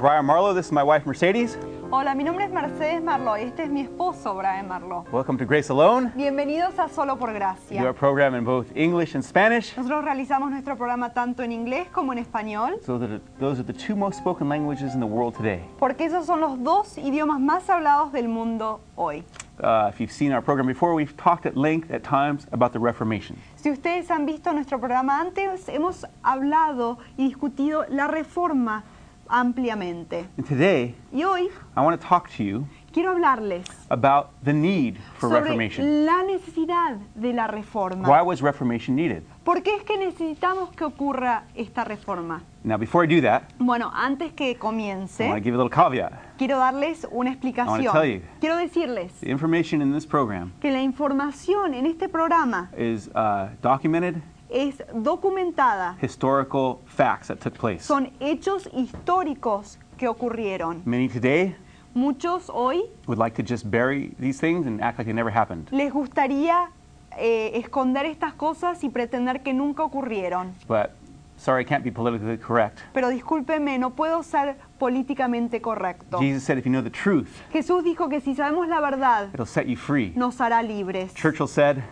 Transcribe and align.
Brian 0.00 0.24
Marlowe. 0.24 0.54
This 0.54 0.66
is 0.66 0.72
my 0.72 0.82
wife 0.82 1.04
Mercedes. 1.06 1.58
Hola, 1.92 2.14
mi 2.14 2.22
nombre 2.24 2.44
es 2.44 2.50
Mercedes 2.52 3.02
Marlo 3.02 3.36
y 3.36 3.42
este 3.42 3.64
es 3.64 3.68
mi 3.68 3.80
esposo 3.82 4.34
Brian 4.34 4.66
Marlo. 4.68 5.04
Welcome 5.12 5.36
to 5.38 5.44
Grace 5.44 5.70
Alone. 5.70 6.10
Bienvenidos 6.16 6.78
a 6.78 6.88
Solo 6.88 7.16
por 7.16 7.30
We 7.30 7.38
do 7.38 7.44
our 7.44 7.56
Gracia. 7.68 7.92
program 7.92 8.34
in 8.36 8.44
both 8.44 8.66
English 8.76 9.14
and 9.16 9.24
Spanish. 9.24 9.76
Nosotros 9.76 10.04
realizamos 10.04 10.50
nuestro 10.52 10.76
programa 10.76 11.12
tanto 11.12 11.42
en 11.42 11.50
inglés 11.52 11.88
como 11.92 12.12
en 12.12 12.18
español, 12.24 12.78
So 12.86 12.96
that 12.98 13.20
those 13.40 13.58
are 13.60 13.64
the 13.64 13.72
two 13.74 13.94
most 13.96 14.18
spoken 14.18 14.48
languages 14.48 14.94
in 14.94 15.00
the 15.00 15.06
world 15.06 15.34
today. 15.36 15.62
porque 15.78 16.04
esos 16.06 16.24
son 16.26 16.40
los 16.40 16.62
dos 16.62 16.96
idiomas 16.96 17.40
más 17.40 17.68
hablados 17.68 18.12
del 18.12 18.28
mundo 18.28 18.80
hoy. 18.96 19.24
Uh, 19.62 19.88
if 19.90 20.00
you've 20.00 20.12
seen 20.12 20.32
our 20.32 20.40
program 20.40 20.66
before, 20.66 20.94
we've 20.94 21.14
talked 21.18 21.44
at 21.44 21.54
length 21.56 21.90
at 21.90 22.02
times 22.02 22.46
about 22.52 22.72
the 22.72 22.78
Reformation. 22.78 23.36
Si 23.56 23.68
ustedes 23.70 24.10
han 24.10 24.24
visto 24.24 24.50
nuestro 24.52 24.78
programa 24.78 25.20
antes, 25.20 25.68
hemos 25.68 26.06
hablado 26.22 26.96
y 27.18 27.24
discutido 27.28 27.84
la 27.90 28.06
reforma 28.06 28.84
ampliamente. 29.30 30.26
And 30.36 30.46
today, 30.46 30.94
Y 31.12 31.22
hoy 31.24 31.48
I 31.76 31.80
want 31.80 32.00
to 32.00 32.06
talk 32.06 32.28
to 32.36 32.42
you 32.44 32.66
quiero 32.92 33.12
hablarles 33.12 33.64
about 33.88 34.30
the 34.44 34.52
need 34.52 34.96
for 35.18 35.28
sobre 35.28 35.42
Reformation. 35.42 36.04
la 36.06 36.22
necesidad 36.24 36.96
de 37.14 37.32
la 37.32 37.46
reforma. 37.46 38.08
Why 38.08 38.20
was 38.22 38.42
Reformation 38.42 38.96
needed? 38.96 39.22
¿Por 39.44 39.62
qué 39.62 39.76
es 39.76 39.84
que 39.84 39.96
necesitamos 39.96 40.70
que 40.70 40.84
ocurra 40.84 41.44
esta 41.54 41.84
reforma? 41.84 42.42
Now, 42.62 42.76
before 42.76 43.04
I 43.04 43.06
do 43.08 43.22
that, 43.22 43.44
Bueno, 43.58 43.90
antes 43.94 44.32
que 44.34 44.44
I 44.44 44.48
want 44.50 44.58
to 44.58 44.60
comience, 44.66 45.40
give 45.42 45.54
a 45.54 45.56
little 45.56 45.70
caveat. 45.70 46.12
quiero 46.36 46.58
darles 46.58 47.06
una 47.10 47.30
I 47.30 47.32
explicación. 47.34 47.86
wanna 47.86 47.92
tell 47.92 48.04
you. 48.10 48.20
Quiero 48.40 48.56
decirles 48.56 49.12
The 49.20 49.30
information 49.30 49.80
in 49.82 49.92
this 49.92 50.04
program 50.06 50.52
que 50.60 50.70
la 50.70 50.82
información 50.82 51.74
en 51.74 51.86
este 51.86 52.08
programa 52.08 52.68
is 52.76 53.08
uh, 53.14 53.48
documented 53.62 54.20
es 54.50 54.82
documentada. 54.94 55.96
historical 56.00 56.80
facts 56.86 57.28
that 57.28 57.38
took 57.38 57.54
place. 57.58 57.84
Son 57.84 58.10
hechos 58.20 58.68
históricos 58.72 59.78
que 59.96 60.08
ocurrieron. 60.08 60.82
Many 60.84 61.08
today 61.08 61.56
Muchos 61.92 62.48
hoy 62.48 62.84
would 63.08 63.18
like 63.18 63.34
to 63.34 63.42
just 63.42 63.68
bury 63.68 64.14
these 64.20 64.38
things 64.38 64.66
and 64.66 64.80
act 64.80 64.98
like 64.98 65.06
they 65.06 65.12
never 65.12 65.30
happened. 65.30 65.68
les 65.72 65.92
gustaría 65.92 66.70
eh, 67.18 67.50
esconder 67.58 68.06
estas 68.06 68.32
cosas 68.34 68.84
y 68.84 68.90
pretender 68.90 69.42
que 69.42 69.52
nunca 69.52 69.82
ocurrieron. 69.82 70.54
But 70.68 70.92
sorry, 71.36 71.62
I 71.62 71.64
can't 71.64 71.82
be 71.82 71.90
politically 71.90 72.38
correct. 72.38 72.78
Pero 72.94 73.08
discúlpeme, 73.08 73.76
no 73.80 73.90
puedo 73.90 74.22
ser 74.22 74.56
políticamente 74.78 75.60
correcto. 75.60 76.20
Jesus 76.20 76.44
said, 76.44 76.58
if 76.58 76.64
you 76.64 76.70
know 76.70 76.82
the 76.82 76.90
truth, 76.90 77.28
Jesús 77.52 77.82
dijo 77.82 78.08
que 78.08 78.20
si 78.20 78.36
sabemos 78.36 78.68
la 78.68 78.80
verdad, 78.80 79.30
it'll 79.34 79.44
set 79.44 79.66
you 79.66 79.76
free. 79.76 80.12
nos 80.14 80.40
hará 80.40 80.62
libres. 80.62 81.12
Churchill 81.14 81.48
said, 81.48 81.82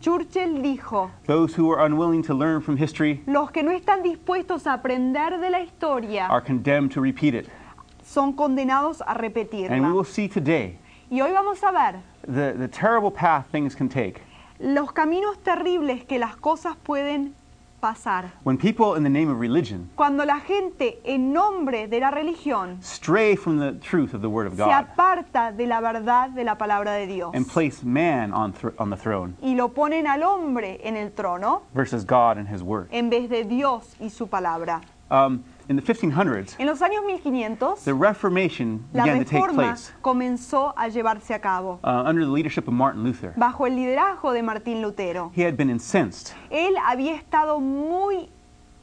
Churchill 0.00 0.60
dijo, 0.62 1.10
those 1.26 1.54
who 1.54 1.70
are 1.70 1.84
unwilling 1.86 2.22
to 2.22 2.34
learn 2.34 2.60
from 2.60 2.76
history 2.76 3.22
los 3.26 3.50
que 3.50 3.62
no 3.62 3.70
están 3.70 4.02
dispuestos 4.02 4.66
a 4.66 4.74
aprender 4.74 5.40
de 5.40 5.50
la 5.50 5.60
historia 5.60 6.26
are 6.30 6.42
condemned 6.42 6.90
to 6.92 7.00
repeat 7.00 7.34
it. 7.34 7.48
son 8.02 8.34
condenados 8.34 9.00
a 9.00 9.12
And 9.12 9.20
we 9.22 9.28
repetirla. 9.28 9.94
will 9.94 10.04
see 10.04 10.28
today 10.28 10.78
Y 11.10 11.20
hoy 11.20 11.32
vamos 11.32 11.62
a 11.62 11.72
ver 11.72 12.00
the, 12.26 12.56
the 12.58 12.68
terrible 12.68 13.10
path 13.10 13.46
things 13.50 13.74
can 13.74 13.88
take 13.88 14.20
los 14.60 14.92
caminos 14.92 15.36
terribles 15.42 16.04
que 16.04 16.18
las 16.18 16.36
cosas 16.36 16.76
pueden 16.76 17.34
pasar. 17.84 18.30
when 18.44 18.56
people, 18.56 18.94
in 18.96 19.02
the 19.02 19.10
name 19.10 19.30
of 19.30 19.38
religion, 19.38 19.90
Cuando 19.94 20.24
la 20.24 20.40
gente, 20.40 21.00
en 21.04 21.32
nombre 21.34 21.86
de 21.86 22.00
la 22.00 22.10
religión, 22.10 22.78
stray 22.82 23.36
from 23.36 23.58
the 23.58 23.72
truth 23.80 24.14
of 24.14 24.22
the 24.22 24.28
Word 24.28 24.46
of 24.46 24.54
se 24.54 24.62
God 24.64 24.70
aparta 24.70 25.52
de 25.52 25.66
la 25.66 25.80
verdad 25.82 26.30
de 26.30 26.44
la 26.44 26.54
palabra 26.56 26.92
de 26.94 27.06
Dios 27.06 27.30
and 27.34 27.46
place 27.46 27.82
man 27.84 28.32
on, 28.32 28.52
thr 28.54 28.72
on 28.78 28.88
the 28.88 28.96
throne 28.96 29.36
y 29.42 29.54
lo 29.54 29.68
ponen 29.68 30.06
al 30.06 30.22
hombre 30.22 30.80
en 30.82 30.96
el 30.96 31.10
trono 31.10 31.64
versus 31.74 32.04
God 32.06 32.38
and 32.38 32.48
His 32.48 32.62
Word. 32.62 32.88
en 32.90 33.10
vez 33.10 33.28
de 33.28 33.44
Dios 33.44 33.94
y 34.00 34.08
su 34.08 34.26
palabra. 34.28 34.80
Um, 35.10 35.44
in 35.68 35.76
the 35.76 35.82
1500s, 35.82 36.56
En 36.58 36.66
los 36.66 36.80
años 36.82 37.04
1500, 37.06 37.76
the 37.84 37.94
Reformation 37.94 38.84
la 38.92 39.04
began 39.04 39.18
to 39.18 39.24
take 39.24 39.40
reforma 39.42 39.62
place 39.72 39.92
comenzó 40.02 40.74
a 40.76 40.88
llevarse 40.88 41.34
a 41.34 41.38
cabo 41.40 41.80
uh, 41.84 42.02
under 42.06 42.24
the 42.24 42.30
leadership 42.30 42.68
of 42.68 42.74
Martin 42.74 43.02
Luther. 43.02 43.32
bajo 43.36 43.66
el 43.66 43.74
liderazgo 43.76 44.32
de 44.32 44.42
Martín 44.42 44.82
Lutero. 44.82 45.30
He 45.34 45.42
had 45.42 45.56
been 45.56 45.70
incensed 45.70 46.34
Él 46.50 46.74
había 46.84 47.14
estado 47.14 47.60
muy 47.60 48.28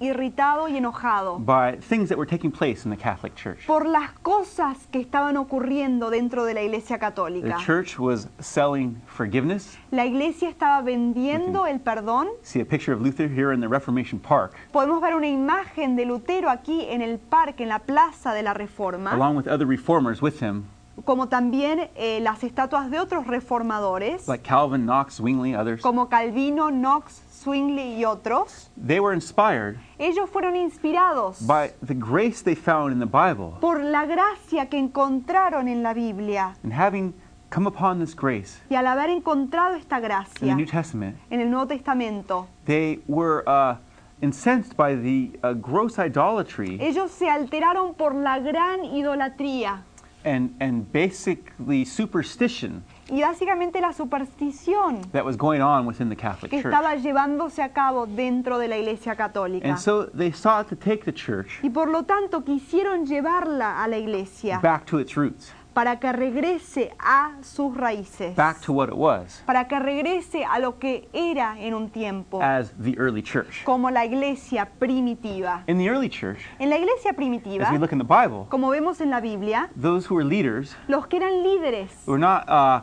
irritado 0.02 0.68
y 0.68 0.78
enojado 0.78 1.38
by 1.40 1.78
things 1.80 2.10
that 2.10 2.18
were 2.18 2.28
taking 2.30 2.52
place 2.52 2.84
in 2.86 2.92
the 2.92 2.98
Catholic 2.98 3.36
Church. 3.36 3.66
por 3.68 3.86
las 3.86 4.12
cosas 4.24 4.88
que 4.92 5.00
estaban 5.00 5.38
ocurriendo 5.38 6.10
dentro 6.10 6.44
de 6.44 6.54
la 6.54 6.62
Iglesia 6.64 6.98
The 6.98 7.06
Católica. 7.06 7.58
church 7.66 7.98
was 8.00 8.28
selling 8.40 9.02
forgiveness. 9.06 9.78
La 9.92 10.06
Iglesia 10.06 10.50
estaba 10.50 10.82
vendiendo 10.82 11.68
el 11.68 11.80
perdón. 11.80 12.28
See 12.42 12.62
a 12.62 12.66
picture 12.66 12.94
of 12.94 13.02
Luther 13.02 13.28
here 13.30 13.54
in 13.54 13.62
the 13.62 13.68
Reformation 13.68 14.20
Park, 14.20 14.56
Podemos 14.74 15.02
ver 15.02 15.16
una 15.16 15.28
imagen 15.28 15.96
de 15.96 16.06
Lutero 16.06 16.50
aquí 16.50 16.86
en 16.90 17.02
el 17.02 17.18
parque, 17.20 17.64
en 17.64 17.70
la 17.70 17.80
plaza 17.80 18.34
de 18.34 18.44
la 18.44 18.54
Reforma, 18.54 19.12
along 19.14 19.36
with 19.38 19.48
other 19.48 19.66
reformers 19.68 20.22
with 20.22 20.42
him, 20.42 20.66
como 21.06 21.28
también 21.28 21.90
eh, 21.96 22.20
las 22.22 22.44
estatuas 22.44 22.92
de 22.92 23.00
otros 23.00 23.28
reformadores, 23.28 24.28
like 24.28 24.44
Calvin, 24.48 24.84
Knox, 24.84 25.16
Zwingli, 25.16 25.56
others. 25.56 25.82
como 25.82 26.10
Calvino, 26.10 26.70
Knox, 26.70 27.22
Zwingli 27.42 27.96
y 27.96 28.06
otros. 28.06 28.70
They 28.76 29.00
were 29.00 29.16
inspired 29.16 29.78
Ellos 29.98 30.30
fueron 30.30 30.56
inspirados 30.56 31.46
by 31.46 31.72
the 31.86 31.96
grace 31.96 32.44
they 32.44 32.56
found 32.56 32.94
in 32.94 33.00
the 33.00 33.06
Bible. 33.06 33.54
por 33.60 33.82
la 33.82 34.06
gracia 34.06 34.68
que 34.70 34.78
encontraron 34.78 35.68
en 35.68 35.82
la 35.82 35.94
Biblia. 35.94 36.56
And 36.64 36.74
having 36.74 37.14
come 37.50 37.68
upon 37.68 38.00
this 38.00 38.16
grace 38.16 38.62
Y 38.70 38.76
al 38.76 38.86
haber 38.88 39.10
encontrado 39.10 39.76
esta 39.76 39.98
in 39.98 40.02
the 40.02 40.08
gracia 40.08 40.56
New 40.56 40.66
Testament, 40.66 41.18
en 41.30 41.42
el 41.42 41.50
Nuevo 41.50 41.68
Testamento, 41.68 42.48
they 42.66 43.00
were 43.08 43.44
uh, 43.48 43.76
incensed 44.22 44.76
by 44.78 44.96
the 44.96 45.32
uh, 45.44 45.54
gross 45.54 45.98
idolatry 45.98 46.78
ellos 46.80 47.10
se 47.12 47.28
alteraron 47.28 47.96
por 47.96 48.14
la 48.14 48.40
gran 48.40 48.86
idolatría 48.86 49.84
and, 50.24 50.56
and 50.60 50.92
basically 50.92 51.86
superstition 51.86 52.84
y 53.10 53.22
básicamente 53.22 53.82
la 53.82 53.92
superstición 53.92 55.02
that 55.12 55.26
was 55.26 55.36
going 55.36 55.62
on 55.62 55.86
within 55.86 56.10
the 56.10 56.16
Catholic 56.16 56.50
que 56.50 56.62
Church. 56.62 56.74
estaba 56.74 56.96
llevándose 56.96 57.62
a 57.62 57.74
cabo 57.74 58.06
dentro 58.06 58.58
de 58.58 58.70
la 58.70 58.78
Iglesia 58.78 59.16
Católica. 59.16 59.68
And 59.68 59.78
so 59.78 60.06
they 60.06 60.32
sought 60.32 60.70
to 60.70 60.76
take 60.76 61.04
the 61.04 61.12
church 61.12 61.60
Y 61.62 61.70
por 61.70 61.90
lo 61.90 62.04
tanto 62.04 62.44
quisieron 62.44 63.06
llevarla 63.06 63.84
a 63.84 63.88
la 63.88 63.98
Iglesia 63.98 64.60
back 64.62 64.86
to 64.86 64.98
its 64.98 65.18
roots, 65.18 65.52
para 65.74 66.00
que 66.00 66.12
regrese 66.12 66.94
a 67.00 67.38
sus 67.42 67.76
raíces, 67.76 68.36
back 68.36 68.60
to 68.62 68.74
what 68.74 68.90
it 68.90 68.96
was 68.96 69.42
para 69.46 69.68
que 69.68 69.80
regrese 69.80 70.44
a 70.44 70.60
lo 70.60 70.78
que 70.80 71.08
era 71.14 71.56
en 71.60 71.74
un 71.74 71.90
tiempo, 71.90 72.42
as 72.42 72.72
the 72.82 72.98
early 72.98 73.22
church. 73.22 73.64
como 73.64 73.90
la 73.90 74.04
Iglesia 74.06 74.68
primitiva. 74.80 75.64
In 75.68 75.78
the 75.78 75.90
early 75.90 76.10
church, 76.10 76.40
En 76.60 76.70
la 76.70 76.78
Iglesia 76.78 77.12
as 77.12 77.16
primitiva, 77.16 77.72
we 77.72 77.78
look 77.78 77.92
in 77.94 77.98
the 78.00 78.04
Bible, 78.04 78.48
como 78.50 78.70
vemos 78.70 79.00
en 79.02 79.10
la 79.10 79.20
Biblia, 79.22 79.70
those 79.76 80.06
who 80.06 80.16
were 80.16 80.26
leaders 80.26 80.76
los 80.88 81.08
que 81.08 81.18
eran 81.18 81.42
líderes 81.44 81.90
were 82.06 82.20
not 82.20 82.48
uh, 82.50 82.82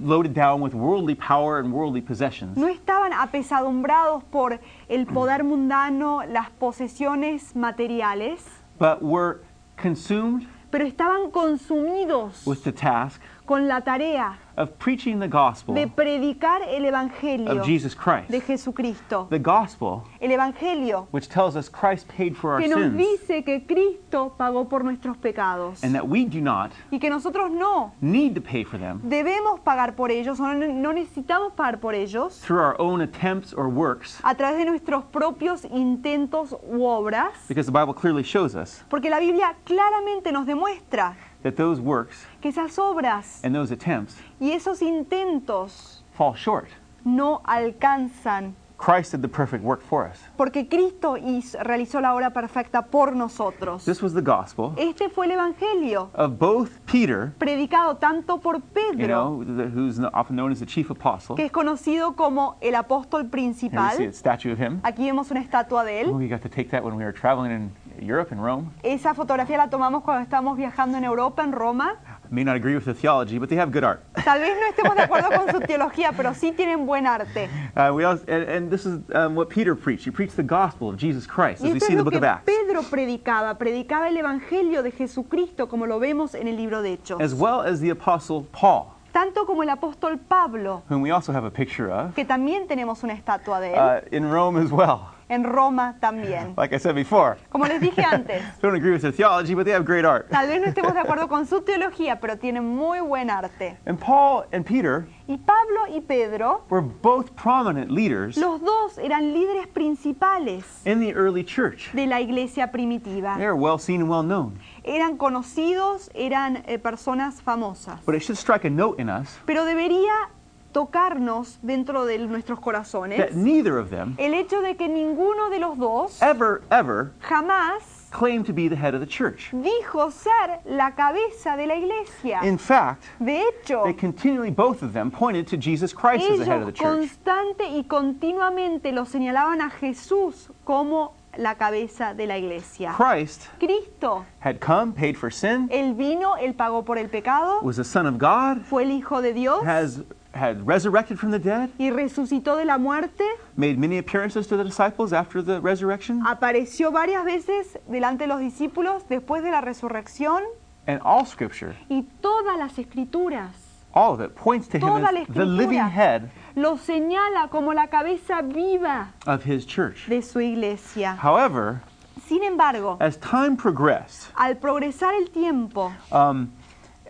loaded 0.00 0.34
down 0.34 0.60
with 0.60 0.74
worldly 0.74 1.14
power 1.14 1.58
and 1.58 1.72
worldly 1.72 2.00
possessions, 2.00 2.56
no 2.56 2.68
estaban 2.68 3.12
apesadumbrados 3.12 4.22
por 4.30 4.60
el 4.88 5.06
poder 5.06 5.42
mundano, 5.42 6.22
las 6.28 6.50
posesiones 6.60 7.56
materiales, 7.56 8.44
but 8.78 9.02
were 9.02 9.40
consumed 9.76 10.46
pero 10.70 10.84
estaban 10.86 11.30
consumidos 11.30 12.46
with 12.46 12.62
the 12.62 12.72
task 12.72 13.20
con 13.48 13.66
la 13.66 13.80
tarea 13.80 14.38
of 14.58 14.76
preaching 14.78 15.18
the 15.20 15.28
gospel 15.28 15.74
de 15.74 15.86
predicar 15.86 16.60
el 16.68 16.84
Evangelio 16.84 17.50
of 17.60 17.66
Jesus 17.66 17.94
Christ. 17.94 18.28
de 18.28 18.40
Jesucristo. 18.40 19.26
The 19.30 19.38
gospel 19.38 20.04
El 20.20 20.32
Evangelio 20.32 21.06
which 21.12 21.30
tells 21.30 21.56
us 21.56 21.70
Christ 21.70 22.06
paid 22.08 22.36
for 22.36 22.52
our 22.52 22.60
que 22.60 22.68
nos 22.68 22.78
sins 22.78 22.96
dice 22.98 23.44
que 23.44 23.64
Cristo 23.66 24.34
pagó 24.36 24.68
por 24.68 24.84
nuestros 24.84 25.16
pecados 25.16 25.82
and 25.82 25.94
that 25.94 26.06
we 26.06 26.26
do 26.26 26.42
not 26.42 26.72
y 26.90 26.98
que 26.98 27.08
nosotros 27.08 27.50
no 27.50 27.94
need 28.02 28.34
to 28.34 28.42
pay 28.42 28.64
for 28.64 28.78
them 28.78 29.00
debemos 29.04 29.60
pagar 29.60 29.96
por 29.96 30.10
ellos 30.10 30.38
o 30.40 30.52
no, 30.52 30.66
no 30.66 30.92
necesitamos 30.92 31.54
pagar 31.54 31.80
por 31.80 31.94
ellos 31.94 32.38
through 32.42 32.60
our 32.60 32.76
own 32.78 33.00
attempts 33.00 33.54
or 33.54 33.68
works 33.68 34.20
a 34.24 34.34
través 34.34 34.58
de 34.58 34.66
nuestros 34.66 35.04
propios 35.04 35.64
intentos 35.64 36.54
u 36.64 36.84
obras, 36.84 37.32
because 37.48 37.64
the 37.64 37.72
Bible 37.72 37.94
clearly 37.94 38.22
shows 38.22 38.54
us 38.54 38.84
porque 38.90 39.08
la 39.08 39.20
Biblia 39.20 39.56
claramente 39.64 40.32
nos 40.32 40.44
demuestra 40.44 41.16
that 41.42 41.54
those 41.56 41.80
works 41.80 42.26
que 42.40 42.50
esas 42.50 42.78
obras 42.78 43.40
and 43.44 43.54
those 43.54 43.72
attempts 43.72 44.16
y 44.40 44.52
esos 44.52 44.80
intentos 44.82 46.02
fall 46.14 46.34
short. 46.34 46.68
no 47.04 47.40
alcanzan 47.44 48.54
Christ 48.80 49.10
did 49.10 49.22
the 49.22 49.28
perfect 49.28 49.64
work 49.64 49.82
for 49.82 50.06
us. 50.06 50.20
porque 50.36 50.68
Cristo 50.68 51.16
hizo- 51.16 51.58
realizó 51.64 52.00
la 52.00 52.14
obra 52.14 52.30
perfecta 52.32 52.82
por 52.86 53.12
nosotros. 53.16 53.84
This 53.84 54.00
was 54.00 54.14
the 54.14 54.20
gospel 54.22 54.72
Este 54.76 55.08
fue 55.08 55.26
el 55.26 55.32
Evangelio 55.32 56.10
of 56.14 56.38
both 56.38 56.70
Peter, 56.86 57.32
predicado 57.38 57.96
tanto 57.96 58.38
por 58.38 58.58
you 58.58 58.62
Pedro, 58.72 59.06
know, 59.08 59.42
who's 59.74 59.98
often 60.14 60.36
known 60.36 60.52
as 60.52 60.60
the 60.60 60.66
chief 60.66 60.90
apostle. 60.92 61.34
que 61.34 61.44
es 61.46 61.50
conocido 61.50 62.14
como 62.14 62.56
el 62.60 62.76
apóstol 62.76 63.22
Here 63.22 63.30
we 63.48 63.52
see 63.52 63.68
principal. 63.68 64.00
a 64.00 64.12
statue 64.12 64.52
of 64.52 64.60
him. 64.60 64.80
Aquí 64.84 65.04
vemos 65.06 65.28
una 65.32 65.40
estatua 65.40 65.82
de 65.84 66.04
Oh, 66.04 66.10
él. 66.10 66.14
we 66.16 66.28
got 66.28 66.42
to 66.42 66.48
take 66.48 66.70
that 66.70 66.84
when 66.84 66.94
we 66.96 67.02
were 67.02 67.12
traveling 67.12 67.50
in 67.50 67.72
Europe 68.02 68.32
and 68.32 68.42
Rome. 68.42 68.70
Esa 68.82 69.14
fotografía 69.14 69.56
la 69.58 69.68
tomamos 69.70 70.02
cuando 70.02 70.22
estábamos 70.22 70.56
viajando 70.56 70.98
en 70.98 71.04
Europa, 71.04 71.42
en 71.42 71.52
Roma. 71.52 71.96
may 72.30 72.44
not 72.44 72.56
agree 72.56 72.74
with 72.74 72.84
the 72.84 72.94
theology, 72.94 73.38
but 73.38 73.48
they 73.48 73.56
have 73.56 73.70
good 73.70 73.84
art. 73.84 74.02
Tal 74.16 74.38
vez 74.38 74.56
no 74.60 74.66
estemos 74.70 74.96
de 74.96 75.02
acuerdo 75.02 75.30
con 75.30 75.50
su 75.50 75.60
teología, 75.66 76.12
pero 76.16 76.34
sí 76.34 76.52
tienen 76.52 76.86
buen 76.86 77.06
arte. 77.06 77.48
Uh, 77.76 77.92
we 77.92 78.04
also, 78.04 78.24
and, 78.28 78.44
and 78.44 78.70
this 78.70 78.86
is 78.86 78.98
um, 79.14 79.34
what 79.34 79.48
Peter 79.48 79.74
preached. 79.74 80.04
He 80.04 80.10
preached 80.10 80.36
the 80.36 80.42
gospel 80.42 80.88
of 80.88 80.96
Jesus 80.96 81.26
Christ, 81.26 81.64
as 81.64 81.72
we 81.72 81.80
see 81.80 81.92
in 81.92 81.98
the 81.98 82.04
book 82.04 82.14
of 82.14 82.24
Acts, 82.24 82.44
Pedro 82.46 82.82
predicaba, 82.82 83.56
predicaba 83.58 84.08
el 84.08 84.16
Evangelio 84.16 84.82
de 84.82 84.90
Jesucristo, 84.90 85.68
como 85.68 85.86
lo 85.86 85.98
vemos 85.98 86.34
en 86.34 86.48
el 86.48 86.56
libro 86.56 86.82
de 86.82 86.96
Hechos. 86.98 87.20
as 87.20 87.34
well 87.34 87.60
as 87.60 87.80
the 87.80 87.90
apostle 87.90 88.46
Paul, 88.52 88.94
Tanto 89.12 89.46
como 89.46 89.62
el 89.62 89.70
apóstol 89.70 90.18
Pablo, 90.18 90.82
whom 90.88 91.02
we 91.02 91.10
also 91.10 91.32
have 91.32 91.44
a 91.46 91.50
picture 91.50 91.90
of 91.90 92.14
que 92.14 92.24
también 92.24 92.66
tenemos 92.68 93.02
una 93.02 93.14
estatua 93.14 93.60
de 93.60 93.74
él, 93.74 93.78
uh, 93.78 94.14
in 94.14 94.30
Rome 94.30 94.60
as 94.60 94.70
well. 94.70 95.08
en 95.30 95.44
Roma 95.44 95.96
también. 96.00 96.54
Like 96.56 96.74
I 96.74 96.78
said 96.78 96.94
before, 96.94 97.36
Como 97.50 97.66
les 97.66 97.80
dije 97.80 98.02
antes, 98.12 98.42
don't 98.62 98.74
agree 98.76 98.92
with 98.92 99.02
their 99.02 99.12
theology, 99.12 99.54
but 99.54 99.64
they 99.64 99.72
have 99.74 99.84
great 99.84 100.04
art. 100.04 100.28
tal 100.30 100.46
vez 100.46 100.60
no 100.60 100.66
estemos 100.68 100.94
de 100.94 101.00
acuerdo 101.00 101.28
con 101.28 101.46
su 101.46 101.60
teología, 101.62 102.20
pero 102.20 102.36
tienen 102.38 102.64
muy 102.64 103.00
buen 103.00 103.28
arte. 103.30 103.76
And 103.86 103.98
Paul 103.98 104.44
and 104.52 104.64
Peter 104.64 105.06
Y 105.26 105.36
Pablo 105.36 105.86
y 105.94 106.00
Pedro, 106.00 106.62
were 106.70 106.80
both 106.80 107.34
prominent 107.36 107.90
leaders 107.90 108.38
los 108.38 108.62
dos 108.62 108.96
eran 108.98 109.34
líderes 109.34 109.66
principales 109.66 110.64
in 110.86 111.00
the 111.00 111.12
early 111.14 111.44
church. 111.44 111.90
de 111.92 112.06
la 112.06 112.20
iglesia 112.20 112.70
primitiva. 112.72 113.36
They 113.36 113.44
are 113.44 113.54
well 113.56 113.78
seen 113.78 114.00
and 114.00 114.08
well 114.08 114.22
known. 114.22 114.58
Eran 114.84 115.16
conocidos, 115.16 116.10
eran 116.14 116.62
eh, 116.66 116.78
personas 116.78 117.42
famosas. 117.42 118.00
But 118.04 118.14
it 118.14 118.22
should 118.22 118.38
strike 118.38 118.64
a 118.66 118.70
note 118.70 119.00
in 119.00 119.08
us 119.08 119.38
Pero 119.46 119.64
debería 119.64 120.30
tocarnos 120.72 121.58
dentro 121.62 122.04
de 122.04 122.18
nuestros 122.18 122.58
that 122.58 122.64
corazones 122.64 123.34
neither 123.34 123.78
of 123.78 123.88
them 123.90 124.14
el 124.18 124.34
hecho 124.34 124.60
de 124.60 124.76
que 124.76 124.86
ninguno 124.86 125.48
de 125.48 125.58
los 125.58 125.78
dos 125.78 126.20
ever, 126.22 126.60
ever 126.70 127.10
jamás 127.20 128.10
claimed 128.10 128.46
to 128.46 128.52
be 128.52 128.68
the 128.68 128.76
head 128.76 128.94
of 128.94 129.00
the 129.00 129.06
church. 129.06 129.50
dijo 129.52 130.10
ser 130.10 130.60
la 130.66 130.94
cabeza 130.94 131.56
de 131.56 131.66
la 131.66 131.74
iglesia. 131.74 132.40
In 132.42 132.58
fact, 132.58 133.04
De 133.18 133.42
hecho, 133.42 133.84
they 133.84 133.92
continually, 133.94 134.50
both 134.50 134.82
of 134.82 134.92
them, 134.92 135.10
pointed 135.10 135.46
to 135.46 135.56
Jesus 135.58 135.92
Christ 135.92 136.24
as 136.24 136.38
the 136.38 136.44
head 136.46 136.62
of 136.62 136.66
the 136.66 136.72
ellos 136.72 136.78
church. 136.78 136.86
constante 136.86 137.64
y 137.68 137.84
continuamente 137.84 138.92
lo 138.92 139.04
señalaban 139.04 139.60
a 139.60 139.70
Jesús 139.70 140.50
como 140.64 141.14
la 141.36 141.54
cabeza 141.54 142.14
de 142.14 142.26
la 142.26 142.36
iglesia. 142.36 142.92
Christ 142.96 143.48
Cristo, 143.58 144.24
had 144.40 144.60
come, 144.60 144.92
paid 144.92 145.16
for 145.16 145.30
sin, 145.30 145.68
Él 145.70 145.94
vino, 145.94 146.36
Él 146.36 146.54
pagó 146.54 146.84
por 146.84 146.98
el 146.98 147.08
pecado, 147.08 147.60
was 147.62 147.76
the 147.76 147.84
Son 147.84 148.06
of 148.06 148.18
God, 148.18 148.64
fue 148.64 148.84
el 148.84 148.90
Hijo 148.90 149.20
de 149.20 149.32
Dios 149.32 149.64
has 149.64 150.02
had 150.32 150.66
resurrected 150.66 151.18
from 151.18 151.30
the 151.30 151.38
dead, 151.38 151.70
y 151.78 151.90
resucitó 151.90 152.56
de 152.56 152.64
la 152.64 152.78
muerte, 152.78 153.24
made 153.56 153.78
many 153.78 153.98
appearances 153.98 154.46
to 154.46 154.56
the 154.56 154.64
disciples 154.64 155.12
after 155.12 155.42
the 155.42 155.60
resurrection, 155.60 156.22
apareció 156.26 156.92
varias 156.92 157.24
veces 157.24 157.78
delante 157.88 158.24
de 158.24 158.28
los 158.28 158.40
discípulos 158.40 159.04
después 159.08 159.42
de 159.42 159.50
la 159.50 159.60
resurrección 159.60 160.42
and 160.86 161.00
all 161.04 161.26
Scripture, 161.26 161.74
y 161.88 162.04
todas 162.20 162.58
las 162.58 162.78
escrituras 162.78 163.68
all 163.94 164.12
of 164.12 164.20
it, 164.20 164.34
points 164.34 164.68
to 164.68 164.78
him 164.78 165.04
as 165.04 165.26
the 165.28 165.44
living 165.44 165.78
head 165.78 166.30
lo 166.58 166.76
señala 166.76 167.48
como 167.50 167.72
la 167.72 167.86
cabeza 167.86 168.42
viva 168.42 169.12
of 169.26 169.44
his 169.44 169.64
church. 169.64 170.06
de 170.08 170.20
su 170.20 170.40
iglesia. 170.40 171.16
However, 171.16 171.80
Sin 172.26 172.42
embargo, 172.42 172.96
as 173.00 173.16
time 173.18 173.56
progressed 173.56 174.28
al 174.36 174.56
progresar 174.56 175.14
el 175.14 175.26
tiempo 175.28 175.92
um, 176.12 176.52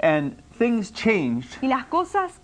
and 0.01 0.37
things 0.59 0.93
changed, 0.93 1.57
y 1.61 1.69
las 1.69 1.87
cosas 1.87 2.39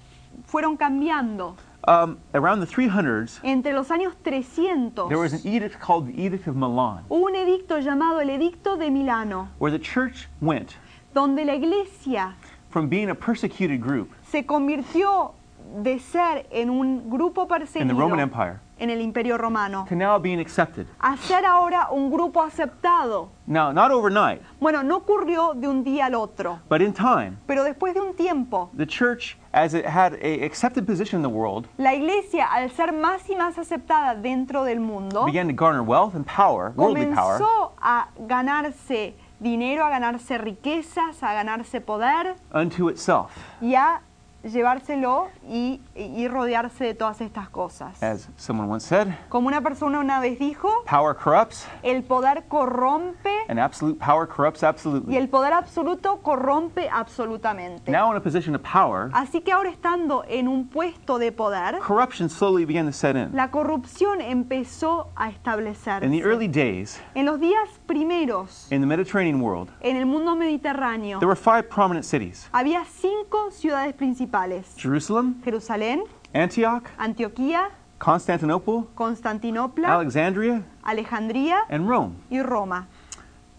fueron 0.47 0.77
cambiando, 0.77 1.57
um, 1.87 2.19
around 2.33 2.61
the 2.61 2.67
300s, 2.67 3.39
entre 3.45 3.73
los 3.73 3.89
años 3.91 4.15
300 4.25 5.09
there 5.09 5.19
was 5.19 5.33
an 5.35 5.41
edict 5.47 5.79
called 5.79 6.09
the 6.09 6.21
Edict 6.21 6.49
of 6.49 6.57
Milan, 6.57 7.05
hubo 7.09 7.27
un 7.27 7.35
edicto 7.37 7.79
llamado 7.81 8.21
el 8.21 8.31
Edicto 8.31 8.77
de 8.77 8.91
Milano, 8.91 9.49
where 9.59 9.71
the 9.71 9.79
church 9.79 10.27
went 10.41 10.77
donde 11.15 11.45
la 11.45 11.55
iglesia 11.55 12.35
from 12.71 12.89
being 12.89 13.11
a 13.11 13.15
persecuted 13.15 13.81
group 13.81 14.11
se 14.25 14.43
convirtió 14.43 15.35
de 15.83 15.99
ser 15.99 16.47
en 16.51 16.71
un 16.71 17.11
grupo 17.11 17.43
in 17.43 17.49
the 17.49 17.55
perseguido 17.55 17.99
Roman 17.99 18.21
Empire. 18.21 18.61
en 18.79 18.91
el 18.91 19.01
Imperio 19.01 19.39
Romano. 19.39 19.87
To 19.89 19.95
now 19.95 20.19
being 20.19 20.41
accepted. 20.41 20.87
a 21.01 21.17
ser 21.17 21.45
ahora 21.45 21.89
un 21.91 22.11
grupo 22.11 22.43
aceptado. 22.43 23.29
Now, 23.47 23.73
not 23.73 23.91
overnight, 23.91 24.43
Bueno, 24.61 24.83
no 24.83 24.99
ocurrió 24.99 25.55
de 25.55 25.69
un 25.69 25.85
día 25.85 26.07
al 26.07 26.15
otro, 26.15 26.61
but 26.69 26.81
in 26.81 26.93
time, 26.93 27.37
pero 27.47 27.63
después 27.65 27.95
de 27.95 28.01
un 28.01 28.15
tiempo, 28.15 28.71
the 28.77 28.87
church, 28.87 29.37
as 29.53 29.75
it 29.75 29.85
had 29.85 30.15
a 30.23 30.45
accepted 30.45 30.87
position 30.87 31.19
in 31.19 31.23
the 31.23 31.29
world, 31.29 31.67
la 31.79 31.93
iglesia, 31.95 32.47
al 32.47 32.71
ser 32.71 32.93
más 32.93 33.29
y 33.29 33.37
más 33.37 33.59
aceptada 33.59 34.15
dentro 34.15 34.65
del 34.65 34.81
mundo, 34.81 35.25
began 35.27 35.47
to 35.47 35.55
garner 35.55 35.83
wealth 35.83 36.15
and 36.15 36.27
power, 36.27 36.73
worldly 36.77 37.07
power, 37.07 37.39
comenzó 37.39 37.73
a 37.81 38.09
ganarse 38.27 39.15
dinero, 39.41 39.85
a 39.85 39.91
ganarse 39.91 40.39
riquezas, 40.39 41.23
a 41.23 41.35
ganarse 41.35 41.81
poder 41.81 42.37
unto 42.53 42.89
itself, 42.89 43.31
y 43.61 43.75
a 43.75 44.01
llevárselo 44.45 45.29
y, 45.49 45.81
y 45.95 46.29
rodearse 46.29 46.85
de 46.85 46.95
todas 46.95 47.21
estas 47.21 47.49
cosas. 47.49 48.03
as 48.03 48.29
someone 48.37 48.69
once 48.71 48.87
said. 48.87 49.09
Como 49.29 49.49
una 49.49 49.61
persona 49.61 49.99
una 50.01 50.21
vez 50.21 50.39
dijo, 50.39 50.69
Power 50.89 51.15
corrupts, 51.17 51.67
el 51.83 52.03
poder 52.05 52.45
corrompe 52.49 53.31
and 53.49 53.59
absolute 53.59 53.99
power 53.99 54.27
corrupts 54.29 54.63
y 54.63 54.67
absolutely. 54.67 55.17
el 55.17 55.29
poder 55.29 55.53
absoluto 55.53 56.19
corrompe 56.23 56.89
absolutamente. 56.91 57.91
Now, 57.91 58.11
in 58.11 58.17
a 58.17 58.21
position 58.21 58.55
of 58.55 58.63
power, 58.63 59.11
Así 59.13 59.41
que 59.41 59.53
ahora 59.53 59.71
estando 59.71 60.25
en 60.29 60.49
un 60.49 60.69
puesto 60.69 61.19
de 61.19 61.33
poder, 61.33 61.79
corruption 61.81 62.29
slowly 62.29 62.65
began 62.65 62.87
to 62.87 62.93
set 62.93 63.17
in. 63.17 63.31
la 63.35 63.51
corrupción 63.51 64.21
empezó 64.21 65.09
a 65.17 65.29
establecerse. 65.31 66.05
In 66.05 66.13
the 66.13 66.23
early 66.23 66.49
days, 66.49 67.01
En 67.15 67.27
los 67.27 67.39
días 67.41 67.69
primeros, 67.87 68.71
in 68.71 68.81
the 68.81 68.87
Mediterranean 68.87 69.41
world, 69.41 69.71
en 69.81 69.97
el 69.97 70.07
mundo 70.07 70.35
mediterráneo, 70.37 71.19
there 71.19 71.29
were 71.29 71.37
five 71.37 71.65
prominent 71.69 72.05
cities 72.05 72.49
había 72.53 72.85
cinco 72.85 73.51
ciudades 73.51 73.95
principales. 73.95 74.34
Jerusalem, 74.77 75.41
Jerusalén, 75.45 76.03
Antioch, 76.35 76.83
Antioquía, 76.99 77.69
Constantinople, 77.99 78.85
Constantinopla, 78.97 79.89
Alexandria, 79.89 80.63
Alejandría 80.83 81.59
and 81.71 81.89
Rome. 81.89 82.17
y 82.31 82.43
Roma. 82.43 82.89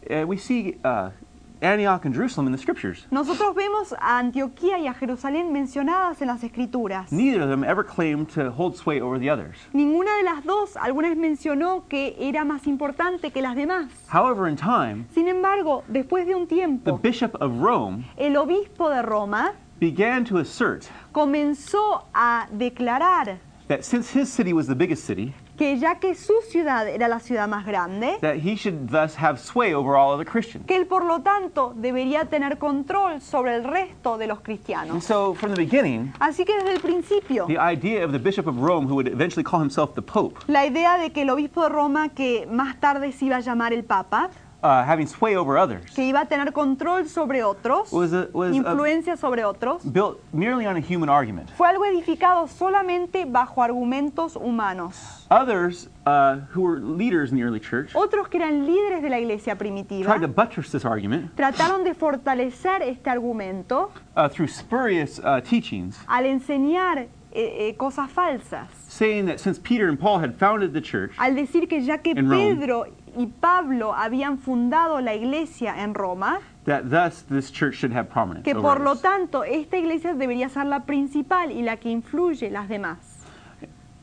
Uh, 0.10 0.26
we 0.28 0.38
see 0.38 0.78
uh, 0.84 1.10
Antioch 1.62 2.04
and 2.06 2.14
Jerusalem 2.14 2.48
in 2.48 2.52
the 2.52 2.58
scriptures. 2.58 3.08
Nosotros 3.10 3.56
vemos 3.56 3.94
a 3.98 4.20
Antioquía 4.20 4.78
y 4.78 4.88
a 4.88 4.94
Jerusalén 4.94 5.54
mencionadas 5.54 6.22
en 6.22 6.28
las 6.28 6.44
escrituras. 6.44 7.10
Neither 7.12 7.42
of 7.42 7.50
them 7.50 7.64
ever 7.64 7.84
claimed 7.84 8.28
to 8.36 8.52
hold 8.52 8.76
sway 8.76 9.00
over 9.00 9.18
the 9.18 9.32
others. 9.32 9.56
Ninguna 9.74 10.18
de 10.18 10.24
las 10.24 10.44
dos 10.44 10.76
alguna 10.76 11.08
vez 11.08 11.18
mencionó 11.18 11.86
que 11.88 12.16
era 12.20 12.44
más 12.44 12.68
importante 12.68 13.32
que 13.32 13.42
las 13.42 13.56
demás. 13.56 13.88
However, 14.12 14.50
in 14.50 14.58
time, 14.58 15.06
Sin 15.14 15.28
embargo, 15.30 15.84
después 15.88 16.28
de 16.28 16.36
un 16.36 16.46
the 16.48 16.56
tiempo, 16.56 16.98
bishop 16.98 17.34
of 17.42 17.54
Rome 17.62 18.04
el 18.18 18.36
obispo 18.36 18.90
de 18.90 19.02
Roma 19.02 19.54
began 19.80 20.24
to 20.24 20.38
assert 20.40 20.88
comenzó 21.12 22.06
a 22.14 22.48
declarar 22.52 23.38
that 23.68 23.84
since 23.84 24.10
his 24.12 24.30
city 24.30 24.54
was 24.54 24.68
the 24.68 24.76
biggest 24.76 25.04
city, 25.06 25.34
que 25.58 25.78
ya 25.80 25.96
que 25.96 26.14
su 26.14 26.34
ciudad 26.52 26.88
era 26.88 27.08
la 27.08 27.20
ciudad 27.20 27.48
más 27.48 27.66
grande, 27.66 28.18
that 28.22 28.36
he 28.36 28.56
should 28.56 28.90
thus 28.90 29.16
have 29.16 29.40
sway 29.40 29.74
over 29.74 29.96
all 29.96 30.14
other 30.14 30.26
Christians. 30.26 30.66
que 30.68 30.76
él 30.76 30.86
por 30.86 31.04
lo 31.06 31.22
tanto 31.22 31.74
debería 31.76 32.26
tener 32.26 32.58
control 32.60 33.20
sobre 33.22 33.56
el 33.56 33.64
resto 33.64 34.18
de 34.20 34.28
los 34.28 34.38
And 34.38 34.46
cristianos. 34.46 35.04
so, 35.04 35.34
from 35.34 35.52
the 35.54 35.58
beginning, 35.58 36.14
Así 36.20 36.46
que 36.46 36.54
desde 36.58 36.74
el 36.74 36.80
principio, 36.82 37.48
the 37.48 37.58
idea 37.58 38.06
of 38.06 38.12
the 38.12 38.20
bishop 38.20 38.46
of 38.48 38.58
Rome, 38.58 38.86
who 38.86 38.96
would 38.96 39.08
eventually 39.08 39.44
call 39.44 39.62
himself 39.62 39.96
the 39.96 40.02
Pope, 40.02 40.38
la 40.48 40.64
idea 40.66 40.98
de 41.00 41.12
que 41.12 41.24
el 41.24 41.30
obispo 41.32 41.64
de 41.64 41.70
Roma, 41.70 42.10
que 42.10 42.46
más 42.52 42.80
tarde 42.80 43.12
se 43.14 43.26
iba 43.26 43.38
a 43.38 43.42
llamar 43.42 43.74
el 43.74 43.84
Papa, 43.84 44.30
uh, 44.66 44.84
having 44.84 45.08
sway 45.08 45.36
over 45.36 45.58
others, 45.58 45.92
que 45.94 46.04
iba 46.04 46.22
a 46.22 46.26
tener 46.26 46.52
control 46.52 47.06
sobre 47.06 47.44
otros, 47.44 47.92
was, 47.92 48.14
a, 48.14 48.28
was 48.34 48.52
a, 48.52 48.56
influencia 48.56 49.16
sobre 49.16 49.44
otros, 49.44 49.84
built 49.84 50.20
merely 50.34 50.66
on 50.66 50.76
a 50.76 50.80
human 50.80 51.08
argument. 51.10 51.50
fue 51.52 51.68
algo 51.68 51.86
edificado 51.86 52.48
solamente 52.48 53.26
bajo 53.26 53.62
argumentos 53.62 54.36
humanos. 54.36 55.28
Others, 55.30 55.90
uh, 56.06 56.38
who 56.52 56.62
were 56.62 56.80
leaders 56.80 57.32
in 57.32 57.38
the 57.38 57.44
early 57.44 57.60
church, 57.60 57.94
Otros 57.94 58.28
que 58.28 58.40
eran 58.40 58.66
líderes 58.66 59.02
de 59.02 59.10
la 59.10 59.20
iglesia 59.20 59.56
primitiva 59.56 60.06
tried 60.06 60.22
to 60.22 60.28
buttress 60.28 60.72
this 60.72 60.86
argument 60.86 61.36
trataron 61.36 61.84
de 61.84 61.94
fortalecer 61.94 62.82
este 62.82 63.10
argumento 63.10 63.92
uh, 64.16 64.28
through 64.28 64.48
spurious 64.48 65.20
uh, 65.20 65.42
teachings, 65.42 65.98
al 66.08 66.26
enseñar 66.26 67.08
eh, 67.32 67.68
eh, 67.68 67.76
cosas 67.78 68.10
falsas, 68.10 68.70
saying 68.88 69.26
that 69.26 69.40
since 69.40 69.60
Peter 69.60 69.90
and 69.90 70.00
Paul 70.00 70.20
had 70.20 70.36
founded 70.38 70.74
the 70.74 70.82
church, 70.82 71.12
al 71.18 71.36
decir 71.36 71.68
que 71.68 71.82
ya 71.82 71.98
que 71.98 72.16
Rome. 72.16 73.05
Y 73.18 73.28
Pablo 73.28 73.94
habían 73.94 74.38
fundado 74.38 75.00
la 75.02 75.14
iglesia 75.14 75.82
en 75.82 75.94
Roma, 75.94 76.40
that 76.66 76.90
thus 76.90 77.24
this 77.24 77.52
church 77.52 77.76
should 77.76 77.94
have 77.94 78.10
prominence. 78.10 78.44
que 78.44 78.54
over 78.54 78.62
por 78.62 78.80
lo 78.82 78.92
others. 78.92 79.02
tanto 79.02 79.44
esta 79.44 79.78
iglesia 79.78 80.14
debería 80.14 80.50
ser 80.50 80.66
la 80.66 80.82
principal 80.82 81.52
y 81.52 81.62
la 81.62 81.78
que 81.78 81.90
influye 81.90 82.50
las 82.52 82.68
demás. 82.68 82.98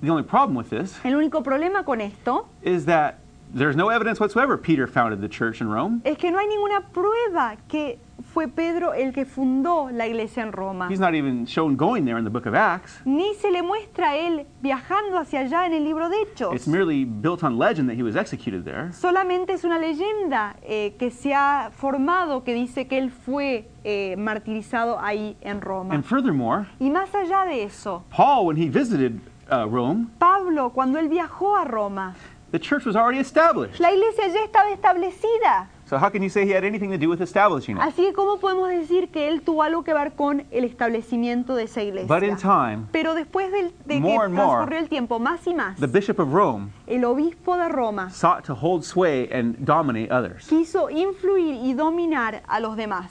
The 0.00 0.10
only 0.10 0.24
problem 0.24 0.56
with 0.56 0.70
this 0.70 0.98
El 1.04 1.14
único 1.14 1.42
problema 1.42 1.84
con 1.84 2.00
esto 2.00 2.48
is 2.62 2.86
that 2.86 3.18
there's 3.54 3.76
no 3.76 3.90
evidence 3.90 4.18
whatsoever 4.18 4.56
Peter 4.56 4.86
founded 4.88 5.20
the 5.20 5.28
church 5.28 5.60
in 5.60 5.68
Rome. 5.68 6.00
es 6.04 6.16
que 6.18 6.30
no 6.30 6.38
hay 6.38 6.46
ninguna 6.46 6.80
prueba 6.92 7.56
que 7.68 7.98
fue 8.22 8.48
Pedro 8.48 8.94
el 8.94 9.12
que 9.12 9.24
fundó 9.24 9.90
la 9.90 10.06
iglesia 10.06 10.42
en 10.42 10.52
Roma. 10.52 10.88
He's 10.90 11.00
not 11.00 11.14
even 11.14 11.46
shown 11.46 11.76
going 11.76 12.04
there 12.04 12.18
in 12.18 12.24
the 12.24 12.30
book 12.30 12.46
of 12.46 12.54
Acts. 12.54 13.00
Ni 13.04 13.34
se 13.34 13.50
le 13.50 13.62
muestra 13.62 14.10
a 14.10 14.16
él 14.16 14.46
viajando 14.62 15.18
hacia 15.18 15.40
allá 15.40 15.66
en 15.66 15.72
el 15.74 15.84
libro 15.84 16.08
de 16.08 16.16
Hechos. 16.22 16.54
It's 16.54 16.66
merely 16.66 17.04
built 17.04 17.42
on 17.42 17.58
legend 17.58 17.88
that 17.88 17.96
he 17.96 18.02
was 18.02 18.16
executed 18.16 18.64
there. 18.64 18.92
Solamente 18.92 19.52
es 19.52 19.64
una 19.64 19.78
leyenda 19.78 20.56
eh, 20.62 20.94
que 20.98 21.10
se 21.10 21.34
ha 21.34 21.70
formado 21.72 22.44
que 22.44 22.54
dice 22.54 22.86
que 22.86 22.98
él 22.98 23.10
fue 23.10 23.68
eh, 23.84 24.16
martirizado 24.16 24.98
ahí 25.00 25.36
en 25.40 25.60
Roma. 25.60 25.94
And 25.94 26.04
furthermore, 26.04 26.66
Y 26.78 26.90
más 26.90 27.14
allá 27.14 27.44
de 27.44 27.64
eso, 27.64 28.04
Paul, 28.10 28.46
when 28.46 28.56
he 28.56 28.68
visited 28.68 29.20
uh, 29.50 29.66
Rome, 29.66 30.08
Pablo, 30.18 30.70
cuando 30.70 30.98
él 30.98 31.08
viajó 31.08 31.56
a 31.56 31.64
Roma, 31.64 32.14
the 32.52 32.58
church 32.58 32.84
was 32.84 32.96
already 32.96 33.18
established. 33.18 33.80
la 33.80 33.90
iglesia 33.92 34.28
ya 34.28 34.44
estaba 34.44 34.70
establecida. 34.70 35.68
So 35.92 35.98
how 35.98 36.08
can 36.08 36.22
you 36.22 36.30
say 36.30 36.46
he 36.46 36.52
had 36.52 36.64
anything 36.64 36.90
to 36.90 36.96
do 36.96 37.10
with 37.10 37.20
establishing 37.20 37.76
it? 37.76 37.82
Así 37.82 38.02
que, 38.02 38.14
¿cómo 38.14 38.38
podemos 38.40 38.70
decir 38.70 39.10
que 39.10 39.28
él 39.28 39.42
tuvo 39.42 39.62
algo 39.62 39.84
que 39.84 39.92
ver 39.92 40.12
con 40.12 40.42
el 40.50 40.64
establecimiento 40.64 41.54
de 41.54 41.64
esa 41.64 41.82
iglesia? 41.82 42.08
But 42.08 42.22
in 42.22 42.38
time, 42.38 42.86
Pero 42.92 43.14
después 43.14 43.52
de, 43.52 43.70
que 43.86 44.00
More 44.00 44.30
transcurrió 44.30 44.78
el 44.78 44.88
tiempo, 44.88 45.18
más 45.18 45.46
y 45.46 45.52
más, 45.52 45.78
the 45.78 45.86
bishop 45.86 46.18
of 46.18 46.32
Rome 46.32 46.72
el 46.86 47.04
obispo 47.04 47.58
de 47.58 47.68
Roma 47.68 48.08
sought 48.08 48.42
to 48.42 48.54
hold 48.54 48.86
sway 48.86 49.28
and 49.30 49.54
dominate 49.66 50.10
others. 50.10 50.46
quiso 50.48 50.88
influir 50.88 51.56
y 51.62 51.74
dominar 51.74 52.42
a 52.48 52.58
los 52.58 52.74
demás. 52.74 53.10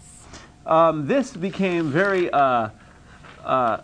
Um, 0.65 1.05
this 1.05 1.37
became 1.37 1.91
very 1.91 2.31
uh, 2.33 2.69
uh, 3.45 3.77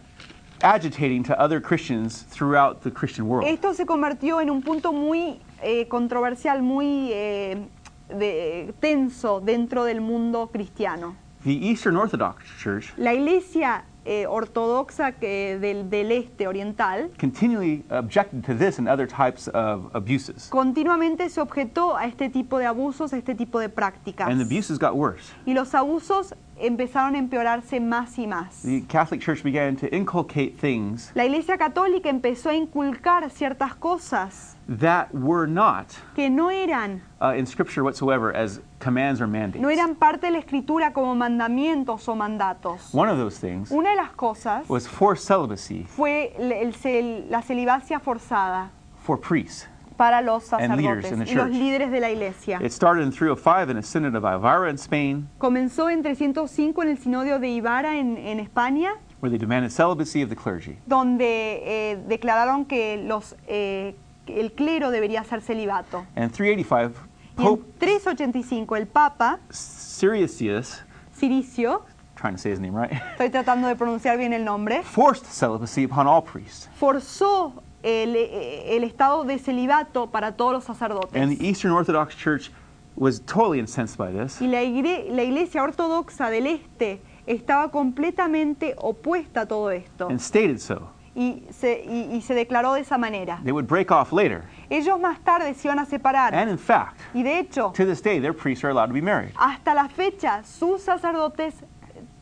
agitating 0.64 1.22
to 1.22 1.40
other 1.40 1.62
Christians 1.62 2.24
throughout 2.32 2.82
the 2.82 2.90
Christian 2.90 3.28
world. 3.28 3.48
Esto 3.48 3.74
se 3.74 3.86
convirtió 3.86 4.42
en 4.42 4.50
un 4.50 4.64
punto 4.64 4.92
muy 4.92 5.40
eh, 5.62 5.88
controversial, 5.88 6.62
muy 6.62 7.12
eh, 7.12 7.68
de- 8.10 8.74
tenso 8.80 9.40
dentro 9.40 9.84
del 9.84 10.02
mundo 10.02 10.48
cristiano. 10.52 11.16
The 11.44 11.52
Eastern 11.54 11.96
Orthodox 11.98 12.44
Church 12.62 12.94
La 12.98 13.14
iglesia 13.14 13.86
eh, 14.06 14.26
ortodoxa 14.28 15.12
que 15.14 15.58
del, 15.60 15.90
del 15.90 16.12
este 16.12 16.48
oriental 16.48 17.12
continually 17.20 17.84
objected 17.90 18.44
to 18.46 18.54
this 18.56 18.80
and 18.80 18.88
other 18.90 19.08
types 19.08 19.48
of 19.54 19.94
abuses. 19.94 20.48
continuamente 20.50 21.30
se 21.30 21.40
objetó 21.42 21.96
a 21.96 22.06
este 22.06 22.30
tipo 22.30 22.58
de 22.58 22.66
abusos, 22.66 23.14
a 23.14 23.18
este 23.18 23.36
tipo 23.36 23.60
de 23.60 23.70
prácticas. 23.70 24.28
And 24.30 24.38
the 24.40 24.44
abuses 24.46 24.80
got 24.80 24.94
worse. 24.94 25.34
Y 25.46 25.54
los 25.54 25.74
abusos 25.76 26.34
empezaron 26.60 27.16
a 27.16 27.18
empeorarse 27.20 27.80
más 27.80 28.18
y 28.18 28.28
más. 28.28 28.62
The 28.64 28.84
Catholic 28.88 29.22
Church 29.22 29.44
began 29.44 29.76
to 29.78 29.88
inculcate 29.96 30.56
things 30.60 31.12
La 31.16 31.26
iglesia 31.26 31.58
católica 31.58 32.10
empezó 32.10 32.50
a 32.50 32.56
inculcar 32.56 33.30
ciertas 33.30 33.76
cosas 33.76 34.56
that 34.68 35.08
were 35.14 35.48
not 35.48 35.88
que 36.16 36.30
no 36.30 36.50
eran, 36.50 37.02
uh, 37.22 37.34
in 37.38 37.46
Scripture 37.46 37.84
whatsoever 37.84 38.36
as 38.36 38.60
commands 38.80 39.22
or 39.22 39.28
mandates. 39.28 39.62
no 39.62 39.70
eran 39.70 39.96
parte 39.96 40.28
de 40.28 40.32
la 40.34 40.40
escritura 40.40 40.92
como 40.94 41.16
mandamientos 41.16 42.08
o 42.10 42.16
mandatos. 42.16 42.94
One 42.94 43.10
of 43.10 43.18
those 43.18 43.40
things 43.40 43.72
Una 43.72 43.92
de 43.92 43.96
las 43.96 44.12
cosas 44.12 44.68
was 44.70 44.88
forced 44.88 45.26
celibacy 45.28 45.84
fue 45.88 46.34
el- 46.38 46.52
el 46.52 46.74
cel- 46.74 47.28
la 47.30 47.42
celibacia 47.42 48.00
forzada 48.00 48.72
for 49.04 49.18
priests. 49.20 49.68
Para 49.98 50.22
los 50.22 50.54
And 50.54 50.76
leaders 50.78 51.06
sacerdotes 51.06 51.32
y 51.32 51.36
los 51.36 51.46
church. 51.48 51.56
líderes 51.58 51.92
de 51.92 52.00
la 52.00 52.10
iglesia. 52.12 52.60
It 52.64 52.72
started 52.72 53.04
in 53.04 53.12
305 53.12 53.70
in 53.72 53.78
a 53.78 53.82
synod 53.84 54.16
of 54.16 54.24
Elvira 54.24 54.70
in 54.70 54.76
Spain, 54.78 55.28
Comenzó 55.40 55.90
en 55.90 56.04
305 56.04 56.84
en 56.84 56.90
el 56.90 56.98
sinodio 56.98 57.40
de 57.40 57.50
Ibarra 57.50 57.98
en, 57.98 58.18
en 58.18 58.40
España, 58.40 58.92
where 59.22 59.30
they 59.32 59.38
demanded 59.40 59.72
celibacy 59.72 60.22
of 60.22 60.30
the 60.30 60.36
clergy. 60.36 60.78
donde 60.86 61.64
eh, 61.66 61.98
declararon 62.08 62.66
que 62.66 62.98
los, 63.04 63.36
eh, 63.48 63.96
el 64.28 64.52
clero 64.54 64.92
debería 64.92 65.24
ser 65.24 65.42
celibato. 65.42 66.06
And 66.16 66.32
385, 66.32 67.02
Y 67.38 67.42
en 67.42 67.48
Pope 67.48 67.64
385 67.80 68.76
el 68.76 68.88
Papa, 68.88 69.40
Siricius, 69.50 70.84
Ciricio, 71.16 71.84
trying 72.16 72.34
to 72.36 72.40
say 72.40 72.52
his 72.52 72.60
name 72.60 72.76
right, 72.76 72.92
estoy 72.92 73.30
tratando 73.30 73.68
de 73.68 73.76
pronunciar 73.76 74.18
bien 74.18 74.34
el 74.34 74.44
nombre, 74.44 74.82
forced 74.84 75.26
celibacy 75.26 75.84
upon 75.84 76.08
all 76.08 76.22
priests. 76.22 76.70
forzó 76.80 77.54
el, 77.84 78.16
eh, 78.16 78.76
el 78.76 78.84
estado 78.84 79.24
de 79.24 79.38
celibato 79.40 80.08
para 80.08 80.34
todos 80.36 80.54
los 80.54 80.64
sacerdotes. 80.64 81.22
And 81.22 81.38
the 81.38 81.46
Eastern 81.48 81.72
Orthodox 81.74 82.16
Church 82.16 82.52
was 82.96 83.22
totally 83.26 83.60
incensed 83.60 83.98
by 83.98 84.12
this. 84.12 84.42
Y 84.42 84.48
la, 84.48 84.64
igre- 84.64 85.10
la 85.12 85.24
iglesia 85.24 85.62
ortodoxa 85.64 86.30
del 86.30 86.48
este 86.48 87.00
estaba 87.28 87.70
completamente 87.70 88.74
opuesta 88.78 89.42
a 89.42 89.46
todo 89.48 89.70
esto 89.72 90.08
and 90.10 90.20
stated 90.20 90.60
so. 90.60 90.90
y 91.14 91.44
se, 91.52 91.84
y- 91.86 92.16
y 92.16 92.22
se 92.22 92.34
declaró 92.34 92.74
de 92.74 92.82
esa 92.82 92.98
manera. 92.98 93.40
They 93.44 93.52
would 93.52 93.68
break 93.68 93.92
off 93.92 94.12
later. 94.12 94.44
Ellos 94.70 95.00
más 95.00 95.20
tarde 95.24 95.54
se 95.54 95.68
iban 95.68 95.80
a 95.80 95.86
separar 95.86 96.34
And 96.34 96.50
in 96.50 96.58
fact, 96.58 97.00
y 97.14 97.22
de 97.24 97.40
hecho, 97.40 97.72
to 97.76 97.86
this 97.86 98.02
day, 98.02 98.20
their 98.20 98.34
priests 98.34 98.64
are 98.64 98.72
allowed 98.72 98.88
to 98.88 98.94
be 98.94 99.02
married. 99.02 99.32
hasta 99.36 99.74
la 99.76 99.88
fecha, 99.90 100.44
sus 100.44 100.82
sacerdotes 100.82 101.54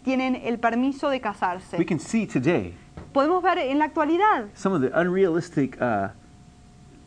tienen 0.04 0.36
el 0.44 0.60
permiso 0.60 1.10
de 1.10 1.18
We 1.18 1.22
casarse. 1.22 1.86
can 1.86 2.00
see 2.00 2.26
today 2.28 2.74
Podemos 3.14 3.42
ver 3.44 3.58
en 3.60 3.80
la 3.80 3.86
actualidad 3.86 4.46
some 4.56 4.76
of 4.76 4.82
the 4.82 4.92
unrealistic 5.00 5.78
uh, 5.82 6.10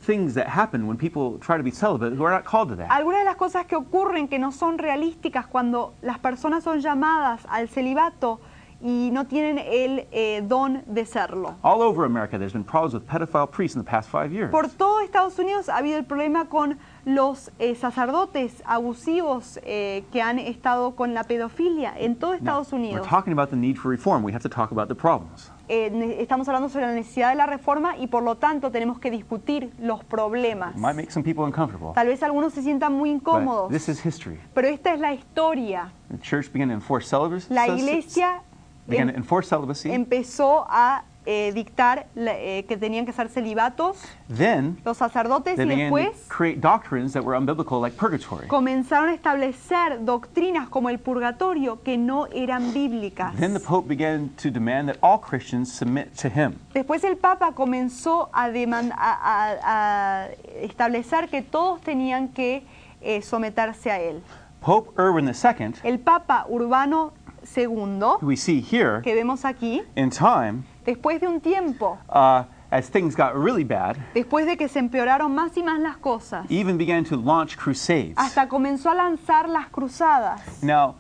things 0.07 0.35
that 0.35 0.47
happen 0.49 0.87
when 0.87 0.97
people 0.97 1.39
try 1.41 1.57
to 1.57 1.63
be 1.63 1.71
celibate 1.71 2.13
who 2.17 2.25
are 2.25 2.33
not 2.33 2.45
called 2.45 2.69
to 2.71 2.77
that. 2.77 2.89
algunas 2.91 3.21
de 3.21 3.25
las 3.27 3.37
cosas 3.37 3.67
que 3.67 3.77
ocurren 3.77 4.29
que 4.29 4.39
no 4.39 4.53
son 4.53 4.79
realísticas 4.79 5.47
cuando 5.47 5.93
las 6.03 6.19
personas 6.19 6.65
son 6.65 6.81
llamadas 6.81 7.45
al 7.51 7.69
celibato 7.69 8.41
y 8.81 9.11
no 9.13 9.27
tienen 9.27 9.59
el 9.59 10.07
eh, 10.13 10.41
don 10.47 10.83
de 10.87 11.05
serlo. 11.05 11.57
All 11.63 11.83
over 11.83 12.05
America, 12.05 12.39
there's 12.39 12.53
been 12.53 12.63
problems 12.63 12.95
with 12.95 13.03
pedophile 13.09 13.51
priests 13.51 13.75
in 13.77 13.83
the 13.83 13.91
past 13.91 14.09
five 14.09 14.33
years. 14.33 14.53
Por 14.53 14.69
todo 14.69 15.01
Estados 15.01 15.37
Unidos 15.41 15.69
ha 15.69 15.79
habido 15.79 15.99
el 15.99 16.05
problema 16.05 16.49
con 16.49 16.79
los 17.05 17.51
eh, 17.59 17.75
sacerdotes 17.75 18.63
abusivos 18.65 19.59
eh, 19.65 20.05
que 20.13 20.23
han 20.23 20.39
estado 20.39 20.95
con 20.95 21.13
la 21.13 21.25
pedofilia 21.25 21.93
en 21.99 22.15
todo 22.15 22.31
Now, 22.35 22.39
Estados 22.39 22.73
we're 22.73 22.79
Unidos. 22.79 23.07
talking 23.09 23.33
about 23.33 23.51
the 23.51 23.57
need 23.57 23.77
for 23.77 23.91
reform. 23.91 24.23
We 24.23 24.33
have 24.33 24.43
to 24.45 24.49
talk 24.49 24.71
about 24.71 24.87
the 24.89 24.95
problems. 24.95 25.51
Eh, 25.71 26.17
estamos 26.21 26.49
hablando 26.49 26.69
sobre 26.71 26.87
la 26.87 26.93
necesidad 26.95 27.29
de 27.31 27.35
la 27.37 27.45
reforma 27.47 27.97
y 27.99 28.07
por 28.07 28.23
lo 28.23 28.37
tanto 28.37 28.71
tenemos 28.71 28.99
que 28.99 29.11
discutir 29.11 29.71
los 29.79 30.03
problemas. 30.05 30.75
It 30.75 30.81
might 30.81 30.97
make 30.97 31.11
some 31.11 31.23
people 31.23 31.45
uncomfortable. 31.45 31.93
Tal 31.95 32.07
vez 32.07 32.23
algunos 32.23 32.55
se 32.55 32.63
sientan 32.63 32.93
muy 32.95 33.11
But 33.13 33.21
incómodos, 33.21 33.71
this 33.71 33.89
is 33.89 34.05
history. 34.05 34.41
pero 34.55 34.69
esta 34.69 34.95
es 34.95 35.01
la 35.01 35.13
historia. 35.13 35.93
The 36.11 36.19
church 36.21 36.51
began 36.53 36.69
to 36.69 36.75
enforce 36.75 37.07
celibacy. 37.09 37.53
La 37.53 37.69
iglesia 37.69 38.41
began 38.87 39.09
em- 39.11 39.15
to 39.15 39.19
enforce 39.21 39.49
celibacy. 39.49 39.91
empezó 39.93 40.67
a 40.71 41.05
eh, 41.31 41.53
dictar 41.53 42.07
eh, 42.17 42.65
que 42.67 42.79
tenían 42.79 43.05
que 43.05 43.13
ser 43.13 43.29
celibatos 43.29 43.99
then 44.35 44.79
los 44.83 44.97
sacerdotes 44.97 45.59
y 45.59 45.65
después 45.67 46.25
create 46.29 46.59
doctrines 46.59 47.13
that 47.13 47.23
were 47.23 47.37
unbiblical, 47.37 47.83
like 47.83 47.95
purgatory. 47.99 48.47
comenzaron 48.49 49.11
a 49.11 49.13
establecer 49.15 50.03
doctrinas 50.07 50.71
como 50.71 50.89
el 50.89 50.99
purgatorio 50.99 51.83
que 51.83 51.99
no 51.99 52.27
eran 52.33 52.73
bíblicas. 52.73 53.35
Then 53.37 53.53
the 53.53 53.61
Pope 53.61 53.87
began 53.89 54.31
to 54.43 54.51
demand 54.51 54.89
that 54.89 54.97
all 55.03 55.19
Christians 55.21 55.71
submit 55.71 56.15
to 56.23 56.29
him. 56.29 56.55
Después 56.73 57.05
el 57.05 57.17
Papa 57.19 57.53
comenzó 57.53 58.31
a, 58.33 58.49
deman- 58.49 58.93
a- 58.97 59.19
a- 59.21 60.23
a 60.25 60.29
establecer 60.63 61.29
que 61.29 61.43
todos 61.43 61.83
tenían 61.83 62.29
que 62.29 62.65
eh, 63.03 63.21
someterse 63.21 63.91
a 63.91 64.01
él. 64.01 64.23
Pope 64.61 64.91
Urban 64.99 65.27
II, 65.29 65.75
El 65.85 65.99
Papa 65.99 66.47
Urbano 66.49 67.13
II, 67.55 68.19
we 68.23 68.35
see 68.37 68.61
here, 68.61 69.01
que 69.03 69.15
vemos 69.15 69.45
aquí, 69.45 69.83
in 69.95 70.11
time, 70.11 70.65
después 70.85 71.21
de 71.21 71.29
un 71.29 71.41
tiempo, 71.41 71.99
uh, 72.11 72.45
as 72.71 72.91
things 72.91 73.15
got 73.17 73.35
really 73.35 73.65
bad, 73.65 73.97
después 74.15 74.47
de 74.47 74.57
que 74.57 74.69
se 74.69 74.79
empeoraron 74.79 75.35
más 75.35 75.57
y 75.57 75.63
más 75.63 75.81
las 75.81 75.97
cosas, 75.99 76.45
even 76.51 76.77
began 76.77 77.05
to 77.05 77.17
launch 77.17 77.57
crusades. 77.57 78.15
hasta 78.17 78.47
comenzó 78.49 78.91
a 78.91 78.95
lanzar 78.95 79.49
las 79.49 79.69
cruzadas. 79.71 80.63
Now, 80.63 80.97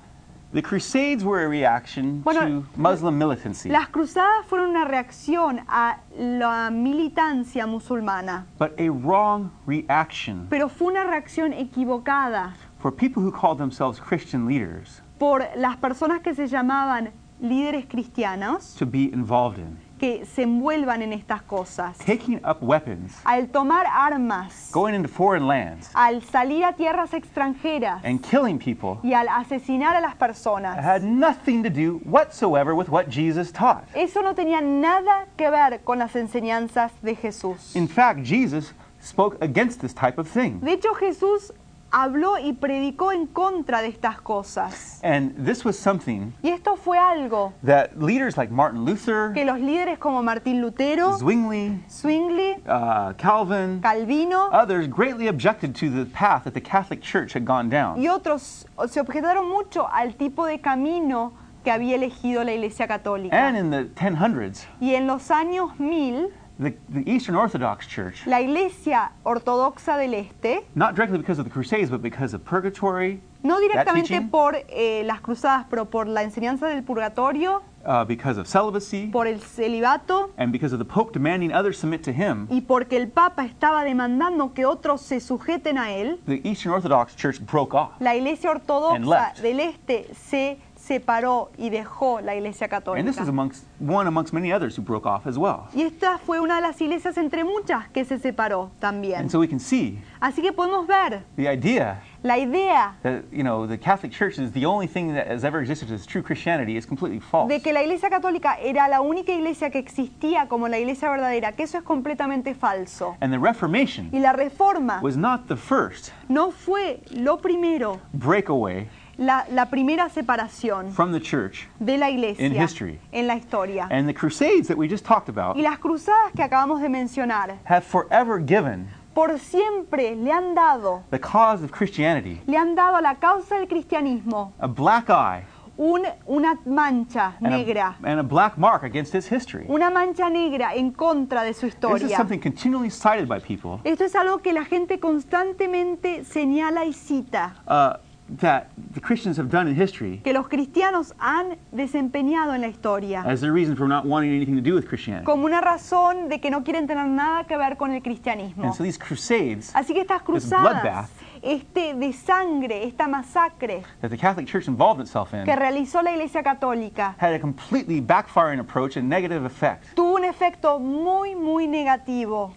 the 0.54 0.62
crusades 0.62 1.23
were 1.25 1.44
a 1.44 1.49
reaction 1.49 2.23
Bueno, 2.23 2.40
to 2.40 2.66
Muslim 2.76 3.18
militancy, 3.18 3.68
Las 3.68 3.88
cruzadas 3.90 4.47
fueron 4.47 4.70
una 4.70 4.87
reacción 4.87 5.61
a 5.68 5.99
la 6.16 6.70
militancia 6.70 7.66
musulmana, 7.66 8.47
but 8.58 8.73
a 8.80 8.88
wrong 8.88 9.50
reaction 9.66 10.47
pero 10.49 10.70
fue 10.70 10.88
una 10.88 11.04
reacción 11.04 11.52
equivocada 11.52 12.54
for 12.78 12.90
people 12.90 13.23
who 13.23 13.30
called 13.30 13.58
themselves 13.58 14.00
Christian 14.00 14.47
leaders. 14.47 15.02
por 15.18 15.44
las 15.56 15.76
personas 15.76 16.20
que 16.23 16.35
se 16.35 16.47
llamaban 16.47 17.11
líderes 17.40 17.87
cristianos 17.87 18.75
to 18.78 18.87
be 18.87 19.04
involved 19.12 19.59
in. 19.59 19.78
que 19.99 20.25
se 20.26 20.42
envuelvan 20.45 21.02
en 21.02 21.12
estas 21.12 21.42
cosas. 21.42 21.99
Taking 21.99 22.37
up 22.49 22.59
weapons, 22.62 23.16
Al 23.25 23.49
tomar 23.49 23.85
armas, 23.87 24.71
going 24.73 24.95
into 24.95 25.09
foreign 25.09 25.49
lands, 25.49 25.90
al 25.92 26.23
salir 26.23 26.64
a 26.64 26.73
tierras 26.73 27.12
extranjeras 27.14 28.00
and 28.04 28.23
killing 28.23 28.59
people 28.61 29.00
y 29.02 29.12
al 29.12 29.26
asesinar 29.28 29.97
a 29.97 30.00
las 30.00 30.14
personas, 30.14 30.78
had 30.78 31.02
nothing 31.02 31.64
to 31.64 31.68
do 31.71 32.00
whatsoever 32.04 32.75
with 32.76 32.88
what 32.88 33.09
Jesus 33.11 33.50
taught. 33.50 33.83
eso 33.95 34.23
no 34.23 34.35
tenía 34.35 34.61
nada 34.61 35.26
que 35.37 35.50
ver 35.50 35.80
con 35.83 35.99
las 35.99 36.14
enseñanzas 36.14 36.92
de 37.02 37.16
Jesús. 37.16 37.75
In 37.75 37.88
fact, 37.88 38.21
Jesus 38.25 38.73
spoke 39.02 39.37
against 39.42 39.80
this 39.80 39.92
type 39.92 40.18
of 40.21 40.28
thing. 40.28 40.61
De 40.61 40.73
hecho, 40.75 40.95
Jesús 40.95 41.52
habló 41.90 42.38
y 42.38 42.52
predicó 42.52 43.12
en 43.12 43.26
contra 43.26 43.80
de 43.83 43.88
estas 43.88 44.21
cosas. 44.21 45.00
And 45.02 45.45
this 45.45 45.64
was 45.64 45.76
something 45.78 46.33
Y 46.42 46.49
esto 46.50 46.76
fue 46.76 46.99
algo 46.99 47.52
that 47.64 47.97
leaders 47.97 48.37
like 48.37 48.52
Martin 48.52 48.85
Luther, 48.85 49.33
que 49.33 49.45
los 49.45 49.59
líderes 49.59 49.99
como 49.99 50.23
Martín 50.23 50.61
Lutero, 50.61 51.16
Zwingli, 51.18 51.83
Zwingli, 51.88 52.57
uh, 52.66 53.12
Calvin, 53.16 53.80
Calvino 53.80 54.49
others 54.52 54.87
greatly 54.88 55.28
objected 55.28 55.75
to 55.75 55.88
the 55.90 56.04
path 56.11 56.45
that 56.45 56.54
the 56.54 56.61
Catholic 56.61 57.00
Church 57.00 57.33
had 57.35 57.45
gone 57.45 57.68
down. 57.71 58.00
y 58.00 58.09
otros 58.09 58.66
se 58.88 59.00
objetaron 59.00 59.49
mucho 59.49 59.88
al 59.90 60.14
tipo 60.16 60.47
de 60.47 60.61
camino 60.61 61.33
que 61.64 61.71
había 61.73 61.97
elegido 61.97 62.45
la 62.45 62.52
Iglesia 62.52 62.87
Católica. 62.87 63.35
And 63.37 63.57
in 63.57 63.71
the 63.71 63.85
1000s, 63.95 64.66
Y 64.80 64.95
en 64.95 65.07
los 65.07 65.30
años 65.30 65.78
1000, 65.78 66.28
the, 66.58 66.74
the 66.88 67.08
Eastern 67.10 67.36
Orthodox 67.36 67.86
Church, 67.86 68.26
la 68.26 68.40
Iglesia 68.40 69.12
Ortodoxa 69.24 69.96
del 69.96 70.14
Este, 70.14 70.64
not 70.74 70.94
directly 70.94 71.18
because 71.18 71.38
of 71.38 71.44
the 71.44 71.50
Crusades, 71.50 71.90
but 71.90 72.02
because 72.02 72.34
of 72.34 72.44
purgatory, 72.44 73.20
no 73.42 73.60
directamente 73.60 74.08
teaching? 74.08 74.28
por 74.30 74.56
eh, 74.68 75.02
las 75.04 75.20
cruzadas, 75.20 75.66
pero 75.70 75.84
por 75.84 76.06
la 76.06 76.22
enseñanza 76.22 76.66
del 76.66 76.82
purgatorio, 76.82 77.62
uh, 77.86 78.04
because 78.04 78.38
of 78.38 78.48
celibacy, 78.48 79.06
por 79.06 79.28
el 79.28 79.40
celibato 79.40 80.30
and 80.36 80.50
because 80.50 80.72
of 80.72 80.80
the 80.80 80.84
Pope 80.84 81.12
demanding 81.12 81.52
others 81.52 81.78
submit 81.78 82.02
to 82.02 82.12
him, 82.12 82.48
y 82.50 82.60
porque 82.62 82.96
el 82.96 83.08
Papa 83.08 83.44
estaba 83.44 83.84
demandando 83.84 84.52
que 84.52 84.66
otros 84.66 85.00
se 85.00 85.20
sujeten 85.20 85.78
a 85.78 85.92
él, 85.92 86.18
the 86.26 86.40
Eastern 86.42 86.72
Orthodox 86.72 87.14
Church 87.14 87.40
broke 87.40 87.72
off. 87.74 87.92
la 88.00 88.16
Iglesia 88.16 88.50
Ortodoxa 88.50 89.32
del 89.40 89.60
Este 89.60 90.12
se 90.14 90.58
separó 90.88 91.50
y 91.59 91.68
dejó 91.71 92.21
la 92.21 92.35
Iglesia 92.35 92.66
And 92.73 93.07
this 93.07 93.16
Católica. 93.16 93.23
is 93.23 93.28
amongst 93.28 93.64
one 93.78 94.07
amongst 94.09 94.33
many 94.33 94.52
others 94.52 94.75
who 94.76 94.83
broke 94.83 95.07
off 95.07 95.26
as 95.26 95.37
well. 95.37 95.68
Y 95.75 95.83
esta 95.83 96.18
fue 96.18 96.40
una 96.40 96.57
de 96.57 96.62
las 96.62 96.80
iglesias 96.80 97.18
entre 97.18 97.45
muchas 97.45 97.88
que 97.90 98.04
se 98.04 98.18
separó 98.18 98.71
también. 98.80 99.21
And 99.21 99.30
so 99.30 99.38
we 99.38 99.47
can 99.47 99.61
see 99.61 100.00
Así 100.21 100.42
que 100.42 100.52
podemos 100.52 100.87
ver 100.87 101.23
the 101.37 101.47
idea 101.49 102.02
la 102.25 102.37
idea 102.37 102.97
that 103.02 103.23
you 103.30 103.45
know 103.45 103.66
the 103.66 103.78
Catholic 103.78 104.12
Church 104.12 104.38
is 104.38 104.50
the 104.52 104.66
only 104.66 104.88
thing 104.88 105.14
that 105.14 105.28
has 105.28 105.45
ever 105.45 105.61
existed 105.61 105.92
as 105.92 106.04
true 106.04 106.23
Christianity 106.23 106.76
is 106.76 106.85
completely 106.87 107.21
false. 107.21 107.49
de 107.49 107.61
que 107.61 107.73
la 107.73 107.83
Iglesia 107.83 108.11
Católica 108.11 108.57
era 108.61 108.88
la 108.88 109.00
única 109.00 109.33
iglesia 109.33 109.71
que 109.71 109.78
existía 109.78 110.49
como 110.49 110.66
la 110.66 110.78
iglesia 110.78 111.09
verdadera, 111.11 111.52
que 111.52 111.62
eso 111.64 111.78
es 111.78 111.85
completamente 111.85 112.54
falso. 112.54 113.16
And 113.21 113.33
the 113.33 113.38
Reformation 113.38 114.09
Y 114.12 114.18
la 114.18 114.33
reforma 114.33 115.00
was 115.02 115.16
not 115.16 115.47
the 115.47 115.57
first 115.57 116.12
no 116.28 116.50
fue 116.50 117.00
lo 117.12 117.37
primero, 117.38 118.00
breakaway 118.12 118.88
la, 119.18 119.44
la 119.50 119.66
primera 119.66 120.08
separación 120.08 120.92
from 120.92 121.12
the 121.12 121.20
church. 121.20 121.68
de 121.80 121.98
la 121.98 122.08
iglesia 122.08 122.46
In 122.46 122.52
history. 122.54 122.98
en 123.12 123.26
la 123.26 123.34
historia. 123.34 123.87
And 123.90 124.08
the 124.08 124.14
Crusades 124.14 124.68
that 124.68 124.76
we 124.78 124.88
just 124.88 125.04
talked 125.04 125.28
about 125.28 125.56
Y 125.56 125.62
las 125.62 125.78
cruzadas 125.78 126.32
que 126.34 126.42
acabamos 126.42 126.80
de 126.80 126.88
mencionar, 126.88 127.58
have 127.64 127.82
forever 127.84 128.38
given 128.38 128.88
por 129.14 129.37
siempre 129.40 130.14
le 130.14 130.30
han 130.30 130.54
dado, 130.54 131.02
the 131.10 131.18
cause 131.18 131.64
of 131.64 131.72
Christianity 131.72 132.40
le 132.46 132.56
han 132.56 132.75
dado 132.76 132.96
a 132.96 133.00
la 133.02 133.16
causa 133.16 133.56
del 133.58 133.66
cristianismo 133.66 134.52
a 134.60 134.68
black 134.68 135.08
eye 135.10 135.44
un- 135.76 136.06
una 136.26 136.56
mancha 136.66 137.34
and 137.40 137.50
negra, 137.50 137.96
a, 138.02 138.08
and 138.08 138.18
a 138.20 138.22
black 138.22 138.56
mark 138.58 138.84
against 138.84 139.14
its 139.16 139.26
history. 139.30 139.64
una 139.68 139.90
mancha 139.90 140.28
negra 140.30 140.72
en 140.75 140.92
contra 140.92 141.42
de 141.42 141.52
su 141.54 141.62
This 141.66 141.68
is 141.68 141.75
historia. 141.75 142.16
something 142.16 142.38
continually 142.40 142.90
cited 142.90 143.26
by 143.28 143.40
people 143.40 143.80
Esto 143.84 144.04
es 144.04 144.14
algo 144.14 144.38
que 144.38 144.52
la 144.52 144.64
gente 144.64 144.98
constantemente 145.00 146.25
señala 146.25 146.84
y 146.84 146.92
cita, 146.92 147.54
uh, 147.66 147.98
that 148.28 148.70
the 148.92 149.00
Christians 149.00 149.38
have 149.38 149.49
done 149.50 149.68
in 149.68 149.75
history 149.75 150.20
que 150.23 150.32
los 150.32 150.49
cristianos 150.49 151.14
han 151.18 151.56
desempeñado 151.73 152.54
en 152.54 152.61
la 152.61 152.68
historia, 152.68 153.23
as 153.23 153.40
their 153.40 153.52
reason 153.52 153.75
for 153.75 153.88
not 153.88 154.04
wanting 154.04 154.35
anything 154.35 154.54
to 154.54 154.61
do 154.61 154.75
with 154.75 154.87
Christianity. 154.87 155.25
como 155.25 155.47
una 155.47 155.61
razón 155.61 156.28
de 156.28 156.38
que 156.40 156.50
no 156.50 156.62
quieren 156.62 156.87
tener 156.87 157.06
nada 157.06 157.44
que 157.44 157.56
ver 157.56 157.76
con 157.76 157.92
el 157.92 158.02
cristianismo. 158.02 158.64
And 158.64 158.75
so 158.75 158.82
these 158.82 158.99
crusades 158.99 159.73
Así 159.75 159.94
que 159.94 160.02
estas 160.02 160.23
bloodbath. 160.25 160.82
cruzadas, 160.82 161.11
este 161.42 161.94
de 161.94 162.12
sangre, 162.12 162.85
esta 162.87 163.06
masacre 163.08 163.82
that 164.02 164.11
the 164.11 164.16
Catholic 164.18 164.47
Church 164.47 164.68
involved 164.68 165.00
itself 165.00 165.32
in 165.32 165.44
que 165.44 165.56
realizó 165.56 166.02
la 166.02 166.11
Iglesia 166.12 166.42
Católica, 166.42 167.14
had 167.18 167.32
a 167.32 167.38
completely 167.38 168.00
backfiring 168.00 168.61
approach 168.61 168.97
and 168.97 169.08
negative 169.08 169.44
effect. 169.44 169.94
tuvo 169.94 170.16
un 170.16 170.25
efecto 170.25 170.78
muy, 170.78 171.35
muy 171.35 171.66
negativo. 171.66 172.52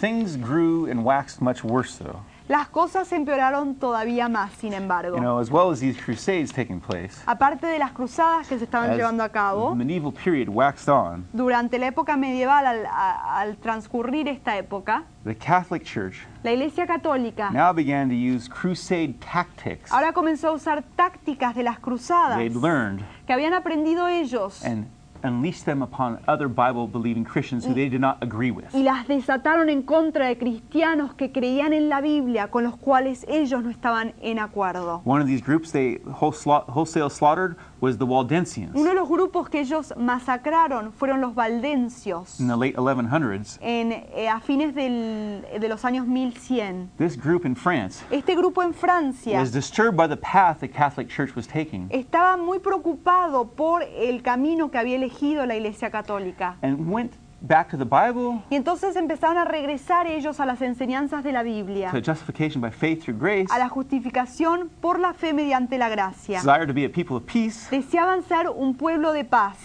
Things 0.00 0.36
grew 0.36 0.86
and 0.90 1.04
waxed 1.04 1.40
much 1.40 1.62
worse, 1.62 1.96
though. 1.96 2.20
Las 2.46 2.68
cosas 2.68 3.10
empeoraron 3.12 3.76
todavía 3.76 4.28
más, 4.28 4.52
sin 4.52 4.74
embargo. 4.74 5.16
You 5.16 5.22
know, 5.22 5.40
as 5.40 5.50
well 5.50 5.70
as 5.70 5.80
these 5.80 5.98
crusades 5.98 6.52
taking 6.52 6.78
place, 6.78 7.22
Aparte 7.24 7.66
de 7.66 7.78
las 7.78 7.92
cruzadas 7.92 8.46
que 8.46 8.58
se 8.58 8.64
estaban 8.64 8.90
as 8.90 8.96
llevando 8.98 9.22
a 9.24 9.28
the 9.28 9.32
cabo, 9.32 9.74
medieval 9.74 10.12
period 10.12 10.48
waxed 10.50 10.90
on, 10.90 11.26
durante 11.32 11.78
la 11.78 11.86
época 11.86 12.18
medieval, 12.18 12.66
al, 12.66 12.86
al 12.86 13.56
transcurrir 13.56 14.28
esta 14.28 14.58
época, 14.58 15.04
the 15.24 15.34
Catholic 15.34 15.84
Church 15.84 16.26
la 16.42 16.52
Iglesia 16.52 16.86
Católica 16.86 17.50
now 17.50 17.72
began 17.72 18.10
to 18.10 18.14
use 18.14 18.46
crusade 18.46 19.14
tactics 19.20 19.90
ahora 19.90 20.12
comenzó 20.12 20.48
a 20.48 20.52
usar 20.52 20.84
tácticas 20.96 21.54
de 21.54 21.62
las 21.62 21.78
cruzadas 21.78 22.36
they'd 22.36 22.54
learned 22.54 23.02
que 23.26 23.32
habían 23.32 23.54
aprendido 23.54 24.06
ellos 24.08 24.62
and 24.62 24.86
unleashed 25.24 25.64
them 25.64 25.82
upon 25.82 26.20
other 26.28 26.46
Bible 26.48 26.86
believing 26.86 27.24
Christians 27.24 27.64
who 27.66 27.74
they 27.74 27.88
did 27.88 28.00
not 28.00 28.18
agree 28.22 28.50
with. 28.50 28.72
y 28.74 28.82
las 28.82 29.08
desataron 29.08 29.68
en 29.68 29.82
contra 29.82 30.26
de 30.26 30.38
cristianos 30.38 31.14
que 31.14 31.32
creían 31.32 31.72
en 31.72 31.88
la 31.88 32.00
Biblia 32.00 32.48
con 32.48 32.62
los 32.64 32.76
cuales 32.76 33.24
ellos 33.28 33.62
no 33.62 33.70
estaban 33.70 34.14
en 34.20 34.38
acuerdo. 34.38 35.02
One 35.04 35.20
of 35.20 35.26
these 35.26 35.42
groups 35.42 35.72
they 35.72 36.00
wholesale 36.04 36.64
wholesale 36.68 37.10
slaughtered 37.10 37.56
was 37.84 37.98
the 37.98 38.04
Waldensians. 38.04 38.72
Uno 38.74 38.90
de 38.90 38.94
los 38.94 39.08
grupos 39.08 39.48
que 39.50 39.60
ellos 39.60 39.92
masacraron 39.96 40.92
fueron 40.92 41.20
los 41.20 41.34
valdencios 41.34 42.40
In 42.40 42.48
the 42.48 42.56
late 42.56 42.74
1100s, 42.76 43.58
en, 43.60 43.92
eh, 43.92 44.28
a 44.28 44.40
fines 44.40 44.74
del- 44.74 45.44
de 45.60 45.68
los 45.68 45.84
años 45.84 46.06
1100. 46.06 46.88
this 46.96 47.16
group 47.16 47.44
in 47.44 47.54
France 47.54 48.02
Este 48.10 48.34
grupo 48.34 48.62
en 48.62 48.72
Francia 48.72 49.38
was 49.38 49.52
disturbed 49.52 49.96
by 49.96 50.08
the 50.08 50.16
path 50.16 50.60
the 50.60 50.68
Catholic 50.68 51.08
Church 51.08 51.34
was 51.36 51.46
taking 51.46 51.86
estaba 51.90 52.36
muy 52.36 52.58
preocupado 52.58 53.44
por 53.54 53.82
el 53.82 54.22
camino 54.22 54.70
que 54.70 54.78
había 54.78 54.96
elegido 54.96 55.44
la 55.46 55.54
Iglesia 55.56 55.90
Católica. 55.90 56.56
and 56.62 56.90
went 56.90 57.12
back 57.40 57.70
to 57.70 57.76
the 57.76 57.84
Bible, 57.84 58.42
Y 58.50 58.56
entonces 58.56 58.96
empezaron 58.96 59.38
a 59.38 59.44
regresar 59.44 60.06
ellos 60.06 60.40
a 60.40 60.46
las 60.46 60.60
enseñanzas 60.62 61.22
de 61.24 61.32
la 61.32 61.42
Biblia, 61.42 61.90
to 61.90 62.00
justification 62.00 62.60
by 62.60 62.70
faith 62.70 63.02
through 63.04 63.18
grace, 63.18 63.46
a 63.50 63.58
la 63.58 63.68
justificación 63.68 64.70
por 64.80 64.98
la 64.98 65.12
fe 65.12 65.32
mediante 65.32 65.78
la 65.78 65.88
gracia. 65.88 66.40
desire 66.40 66.66
to 66.66 66.72
be 66.74 66.84
a 66.84 66.88
people 66.88 67.16
of 67.16 67.24
peace, 67.24 67.68
Deseaban 67.70 68.22
ser 68.22 68.48
un 68.48 68.74
pueblo 68.74 69.12
de 69.12 69.24
paz. 69.24 69.56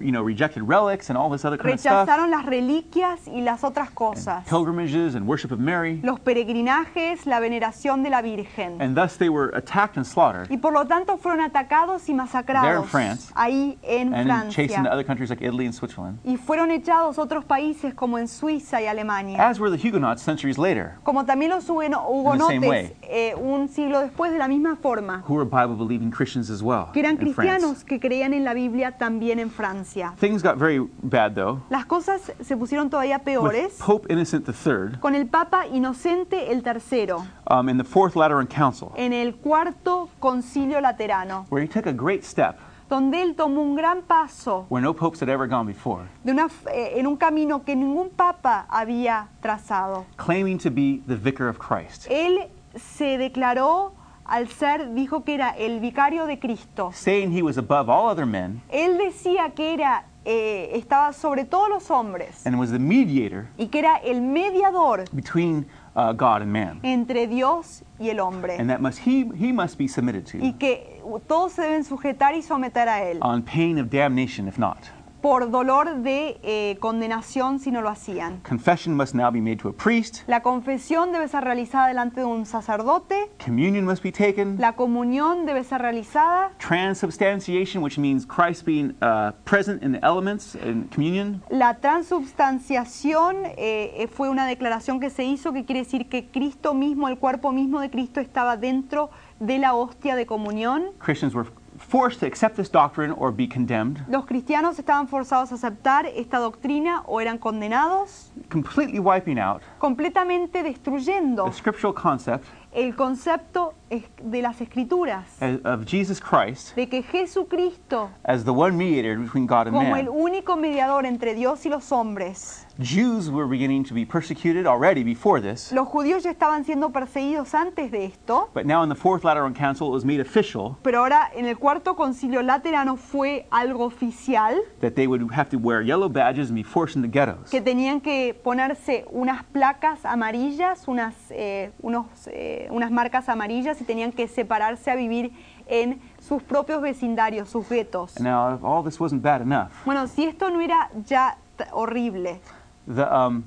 You 0.00 0.10
know, 0.12 0.22
rejected 0.22 0.62
relics 0.62 1.08
and 1.10 1.16
all 1.18 1.30
this 1.30 1.44
other 1.44 1.56
kind 1.56 1.74
of 1.74 1.80
stuff, 1.80 2.06
Rechazaron 2.08 2.30
las 2.30 2.44
reliquias 2.46 3.26
y 3.26 3.40
las 3.42 3.64
otras 3.64 3.90
cosas. 3.90 4.44
pilgrimages 4.48 5.14
and 5.14 5.26
worship 5.26 5.52
of 5.52 5.58
Mary, 5.58 6.00
Los 6.02 6.20
peregrinajes, 6.20 7.26
la 7.26 7.40
veneración 7.40 8.02
de 8.02 8.10
la 8.10 8.22
Virgen. 8.22 8.80
and 8.80 8.96
thus 8.96 9.16
they 9.16 9.28
were 9.28 9.50
attacked 9.56 9.96
and 9.96 10.04
slaughtered 10.06 10.48
Y 10.50 10.56
por 10.58 10.72
lo 10.72 10.86
tanto 10.86 11.16
fueron 11.16 11.40
atacados 11.40 12.08
y 12.08 12.14
masacrados 12.14 12.66
There 12.68 12.78
in 12.78 12.84
France. 12.84 13.32
ahí 13.34 13.78
en 13.82 14.14
and 14.14 14.28
then 14.28 14.48
chased 14.50 14.58
into 14.70 14.74
Francia. 14.74 14.92
other 14.92 15.04
countries 15.04 15.30
like 15.30 15.42
Italy 15.42 15.66
and 15.66 15.74
Switzerland, 15.74 16.18
Y 16.24 16.36
fueron 16.36 16.70
echados 16.70 17.18
otros 17.18 17.44
países 17.44 17.94
como 17.94 18.18
en 18.18 18.28
Suiza 18.28 18.80
y 18.80 18.86
Alemania. 18.86 19.38
as 19.48 19.58
were 19.60 19.70
the 19.70 19.76
Huguenots 19.88 20.22
centuries 20.22 20.58
later, 20.58 20.94
Como 21.04 21.24
también 21.24 21.50
los 21.50 21.68
hugonotes 21.68 22.92
eh, 23.02 23.34
un 23.36 23.68
siglo 23.68 24.00
después 24.00 24.32
de 24.32 24.38
la 24.38 24.48
misma 24.48 24.76
forma. 24.76 25.22
who 25.28 25.34
were 25.34 25.44
Bible 25.44 25.76
believing 25.76 26.10
Christians 26.10 26.50
as 26.50 26.62
well. 26.62 26.86
Que 26.92 27.00
eran 27.00 27.16
cristianos 27.16 27.84
que 27.84 28.00
creían 28.00 28.32
en 28.34 28.44
la 28.44 28.54
Biblia 28.54 28.92
también 28.98 29.38
en 29.38 29.50
Francia. 29.50 29.75
Things 30.18 30.42
got 30.42 30.56
very 30.56 30.80
bad 31.02 31.34
though. 31.34 31.60
Las 31.70 31.86
cosas 31.86 32.32
se 32.40 32.56
pusieron 32.56 32.88
todavía 32.90 33.16
With 33.18 33.24
peores 33.24 33.74
Pope 33.78 34.12
Innocent 34.12 34.48
III 34.48 34.98
con 35.00 35.14
el 35.14 35.26
Papa 35.26 35.66
Inocente 35.66 36.50
el 36.52 36.62
Tercero 36.62 37.24
um, 37.50 37.68
in 37.68 37.76
the 37.78 37.84
Fourth 37.84 38.16
Lateran 38.16 38.46
Council, 38.46 38.92
en 38.96 39.12
el 39.12 39.34
cuarto 39.36 40.08
concilio 40.20 40.80
laterano, 40.80 41.46
where 41.50 41.62
he 41.62 41.68
took 41.68 41.86
a 41.86 41.92
great 41.92 42.24
step 42.24 42.58
donde 42.88 43.20
él 43.20 43.34
tomó 43.34 43.62
un 43.62 43.74
gran 43.74 44.00
paso 44.02 44.64
where 44.68 44.80
no 44.80 44.94
popes 44.94 45.20
had 45.20 45.28
ever 45.28 45.48
gone 45.48 45.66
before, 45.66 46.04
de 46.24 46.30
una 46.32 46.44
f- 46.46 46.68
eh, 46.72 46.98
en 47.00 47.06
un 47.08 47.16
camino 47.16 47.64
que 47.64 47.74
ningún 47.74 48.10
papa 48.10 48.64
había 48.70 49.26
trazado. 49.42 50.04
claiming 50.16 50.56
to 50.56 50.70
be 50.70 51.02
the 51.08 51.16
vicar 51.16 51.48
of 51.48 51.58
Christ, 51.58 52.06
Él 52.08 52.48
se 52.76 53.18
declaró 53.18 53.92
al 54.28 54.48
ser, 54.48 54.92
dijo 54.94 55.24
que 55.24 55.34
era 55.34 55.50
el 55.50 55.80
vicario 55.80 56.26
de 56.26 56.38
Cristo. 56.38 56.90
saying 56.92 57.30
he 57.36 57.42
was 57.42 57.56
above 57.58 57.88
all 57.88 58.08
other 58.08 58.26
men 58.26 58.60
Él 58.70 58.98
decía 58.98 59.50
que 59.54 59.74
era, 59.74 60.04
eh, 60.24 60.70
estaba 60.74 61.12
sobre 61.12 61.44
todos 61.44 61.68
los 61.68 61.90
hombres 61.90 62.44
and 62.46 62.58
was 62.58 62.70
the 62.70 62.78
mediator 62.78 63.46
y 63.56 63.68
que 63.68 63.78
era 63.78 63.96
el 63.98 64.20
mediador 64.20 65.04
between 65.12 65.66
uh, 65.94 66.12
God 66.12 66.42
and 66.42 66.52
man, 66.52 66.80
entre 66.82 67.26
Dios 67.26 67.82
y 67.98 68.08
el 68.10 68.18
hombre. 68.20 68.56
and 68.58 68.68
that 68.68 68.80
must 68.80 68.98
he 69.06 69.24
he 69.38 69.52
must 69.52 69.78
be 69.78 69.86
submitted 69.86 70.24
y 70.34 70.52
to 70.52 70.58
que 70.58 71.00
todos 71.28 71.52
se 71.52 71.62
deben 71.62 71.84
sujetar 71.84 72.34
y 72.34 72.42
someter 72.42 72.88
a 72.88 73.02
él, 73.04 73.18
on 73.22 73.42
pain 73.42 73.78
of 73.78 73.88
damnation 73.88 74.48
if 74.48 74.58
not. 74.58 74.78
Por 75.26 75.50
dolor 75.50 76.02
de 76.02 76.38
eh, 76.44 76.76
condenación 76.78 77.58
si 77.58 77.72
no 77.72 77.82
lo 77.82 77.88
hacían. 77.88 78.38
Confession 78.48 78.94
must 78.94 79.12
now 79.12 79.28
be 79.28 79.40
made 79.40 79.56
to 79.56 79.68
a 79.68 79.72
priest. 79.72 80.18
La 80.28 80.40
confesión 80.40 81.10
debe 81.10 81.26
ser 81.26 81.42
realizada 81.42 81.88
delante 81.88 82.20
de 82.20 82.26
un 82.26 82.46
sacerdote. 82.46 83.28
Communion 83.44 83.84
must 83.84 84.04
be 84.04 84.12
taken. 84.12 84.56
La 84.60 84.76
comunión 84.76 85.44
debe 85.44 85.64
ser 85.64 85.82
realizada. 85.82 86.52
Transubstantiation, 86.58 87.82
which 87.82 87.98
means 87.98 88.24
Christ 88.24 88.64
being 88.64 88.94
uh, 89.02 89.32
present 89.42 89.82
in 89.82 89.94
the 89.94 89.98
elements 90.06 90.54
in 90.54 90.88
communion. 90.94 91.42
La 91.50 91.74
transubstanciación 91.78 93.46
eh, 93.46 93.94
eh, 93.96 94.06
fue 94.06 94.28
una 94.28 94.46
declaración 94.46 95.00
que 95.00 95.10
se 95.10 95.24
hizo 95.24 95.52
que 95.52 95.64
quiere 95.64 95.80
decir 95.80 96.08
que 96.08 96.28
Cristo 96.28 96.72
mismo, 96.72 97.08
el 97.08 97.18
cuerpo 97.18 97.50
mismo 97.50 97.80
de 97.80 97.90
Cristo 97.90 98.20
estaba 98.20 98.56
dentro 98.56 99.10
de 99.40 99.58
la 99.58 99.74
hostia 99.74 100.14
de 100.14 100.24
comunión. 100.24 100.92
Christians 101.00 101.34
were 101.34 101.50
forced 101.78 102.20
to 102.20 102.26
accept 102.26 102.56
this 102.56 102.70
doctrine 102.70 103.12
or 103.12 103.30
be 103.30 103.46
condemned, 103.46 104.04
Los 104.08 104.24
cristianos 104.26 104.78
estaban 104.78 105.08
forzados 105.08 105.52
a 105.52 105.54
aceptar 105.56 106.06
esta 106.06 106.38
doctrina 106.38 107.02
o 107.06 107.20
eran 107.20 107.38
condenados, 107.38 108.30
completely 108.50 108.98
wiping 108.98 109.38
out 109.38 109.62
completamente 109.78 110.62
destruyendo 110.62 111.44
the 111.44 111.52
scriptural 111.52 111.94
concept 111.94 112.46
el 112.72 112.94
concepto 112.94 113.74
de 113.88 114.42
las 114.42 114.60
escrituras, 114.60 115.24
as- 115.40 115.60
of 115.64 115.84
Jesus 115.86 116.20
Christ 116.20 116.74
de 116.74 116.88
que 116.88 117.02
Jesucristo, 117.02 118.10
as 118.24 118.44
the 118.44 118.50
one 118.52 118.76
mediator 118.76 119.16
between 119.16 119.46
God 119.46 119.68
and 119.68 119.76
como 119.76 119.96
el 119.96 120.08
único 120.08 120.56
mediador 120.56 121.06
entre 121.06 121.34
Dios 121.34 121.64
y 121.64 121.70
los 121.70 121.90
hombres, 121.92 122.66
Jews 122.80 123.30
were 123.30 123.46
beginning 123.46 123.84
to 123.84 123.94
be 123.94 124.04
persecuted 124.04 124.66
already 124.66 125.02
before 125.04 125.40
this, 125.40 125.72
los 125.72 125.86
judíos 125.88 126.24
ya 126.24 126.30
estaban 126.30 126.64
siendo 126.64 126.90
perseguidos 126.90 127.54
antes 127.54 127.90
de 127.90 128.04
esto, 128.06 128.50
but 128.54 128.66
now 128.66 128.82
in 128.82 128.88
the 128.88 128.94
Fourth 128.94 129.24
Lateran 129.24 129.54
Council 129.54 129.88
it 129.88 129.92
was 129.92 130.04
made 130.04 130.20
official 130.20 130.76
pero 130.82 130.98
ahora 131.00 131.30
en 131.34 131.46
el 131.46 131.56
cuarto 131.56 131.94
concilio 131.94 132.42
laterano 132.42 132.96
fue 132.96 133.46
algo 133.50 133.84
oficial 133.86 134.56
that 134.80 134.94
they 134.94 135.06
would 135.06 135.22
have 135.32 135.48
to 135.48 135.58
wear 135.58 135.80
yellow 135.82 136.08
badges 136.08 136.48
and 136.50 136.56
be 136.56 136.62
forced 136.64 136.96
into 136.96 137.08
ghettos. 137.08 137.50
que 137.50 137.60
tenían 137.60 138.00
que 138.00 138.34
ponerse 138.34 139.04
unas 139.10 139.44
placas 139.44 140.04
amarillas, 140.04 140.88
unas, 140.88 141.14
eh, 141.30 141.70
unos, 141.82 142.06
eh, 142.26 142.68
unas 142.70 142.90
marcas 142.90 143.28
amarillas 143.28 143.75
y 143.80 143.84
tenían 143.84 144.12
que 144.12 144.26
separarse 144.28 144.90
a 144.90 144.94
vivir 144.96 145.32
en 145.68 146.00
sus 146.20 146.42
propios 146.42 146.80
vecindarios, 146.80 147.48
sus 147.48 147.66
guetos. 147.68 148.18
Now, 148.20 148.54
if 148.54 148.62
all 148.64 148.82
this 148.82 149.00
wasn't 149.00 149.22
bad 149.22 149.40
enough, 149.42 149.72
Bueno, 149.84 150.06
si 150.06 150.24
esto 150.24 150.48
no 150.48 150.60
era 150.60 150.88
ya 151.06 151.36
t- 151.58 151.64
horrible, 151.72 152.38
the 152.86 153.06
um, 153.12 153.44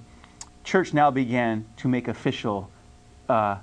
church 0.64 0.94
now 0.94 1.10
began 1.12 1.66
to 1.78 1.88
make 1.88 2.08
official 2.10 2.70
uh, 3.30 3.56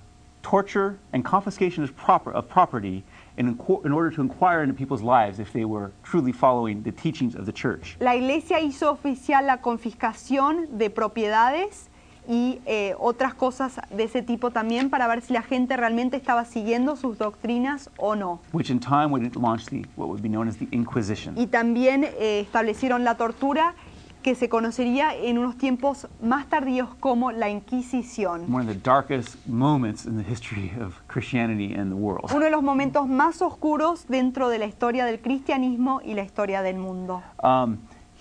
torture 0.43 0.97
and 1.13 1.25
confiscation 1.25 1.83
of, 1.85 1.95
proper, 1.97 2.33
of 2.33 2.49
property 2.49 3.03
in, 3.37 3.55
inqu- 3.57 3.85
in 3.85 3.93
order 3.93 4.11
to 4.11 4.21
inquire 4.23 4.63
into 4.63 4.73
people's 4.75 5.03
lives 5.03 5.39
if 5.41 5.53
they 5.53 5.65
were 5.65 5.91
truly 6.03 6.33
following 6.33 6.83
the 6.85 6.93
teachings 6.93 7.35
of 7.35 7.45
the 7.47 7.53
church. 7.53 7.97
la 8.01 8.13
iglesia 8.15 8.59
hizo 8.61 8.91
oficial 8.93 9.45
la 9.45 9.59
confiscación 9.59 10.79
de 10.79 10.89
propiedades 10.89 11.89
y 12.29 12.61
eh, 12.67 12.95
otras 12.99 13.35
cosas 13.35 13.81
de 13.91 14.05
ese 14.05 14.23
tipo 14.23 14.51
también 14.51 14.91
para 14.91 15.07
ver 15.07 15.23
si 15.23 15.33
la 15.33 15.43
gente 15.43 15.77
realmente 15.77 16.17
estaba 16.17 16.45
siguiendo 16.45 16.97
sus 16.97 17.19
doctrinas 17.19 17.91
o 17.99 18.17
no. 18.17 18.41
Which 18.53 18.71
in 18.71 18.81
time 18.81 19.07
would 19.07 19.35
launch 19.37 19.67
the, 19.67 19.87
what 19.97 20.09
would 20.09 20.23
be 20.23 20.29
known 20.29 20.49
as 20.49 20.57
the 20.57 20.69
Inquisition. 20.73 21.39
y 21.39 21.47
también 21.47 22.05
eh, 22.05 22.41
establecieron 22.41 23.05
la 23.05 23.17
tortura 23.17 23.75
que 24.23 24.35
se 24.35 24.49
conocería 24.49 25.15
en 25.15 25.39
unos 25.39 25.57
tiempos 25.57 26.09
más 26.21 26.47
tardíos 26.47 26.89
como 26.99 27.31
la 27.31 27.49
Inquisición. 27.49 28.53
One 28.53 28.69
of 28.69 28.75
the 28.75 28.81
darkest 28.83 29.37
moments 29.47 30.05
in 30.05 30.17
the 30.17 30.29
history 30.29 30.73
of 30.85 30.95
Christianity 31.07 31.75
and 31.75 31.93
the 31.93 31.97
world. 31.97 32.33
Uno 32.35 32.45
de 32.45 32.51
los 32.51 32.63
momentos 32.63 33.07
más 33.07 33.41
oscuros 33.41 34.09
dentro 34.09 34.49
de 34.49 34.59
la 34.59 34.67
historia 34.67 35.05
del 35.05 35.21
cristianismo 35.21 36.01
y 36.05 36.15
la 36.15 36.23
historia 36.23 36.63
del 36.63 36.77
mundo. 36.77 37.23
Um, 37.41 37.79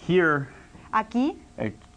here, 0.07 0.47
Aquí, 0.91 1.37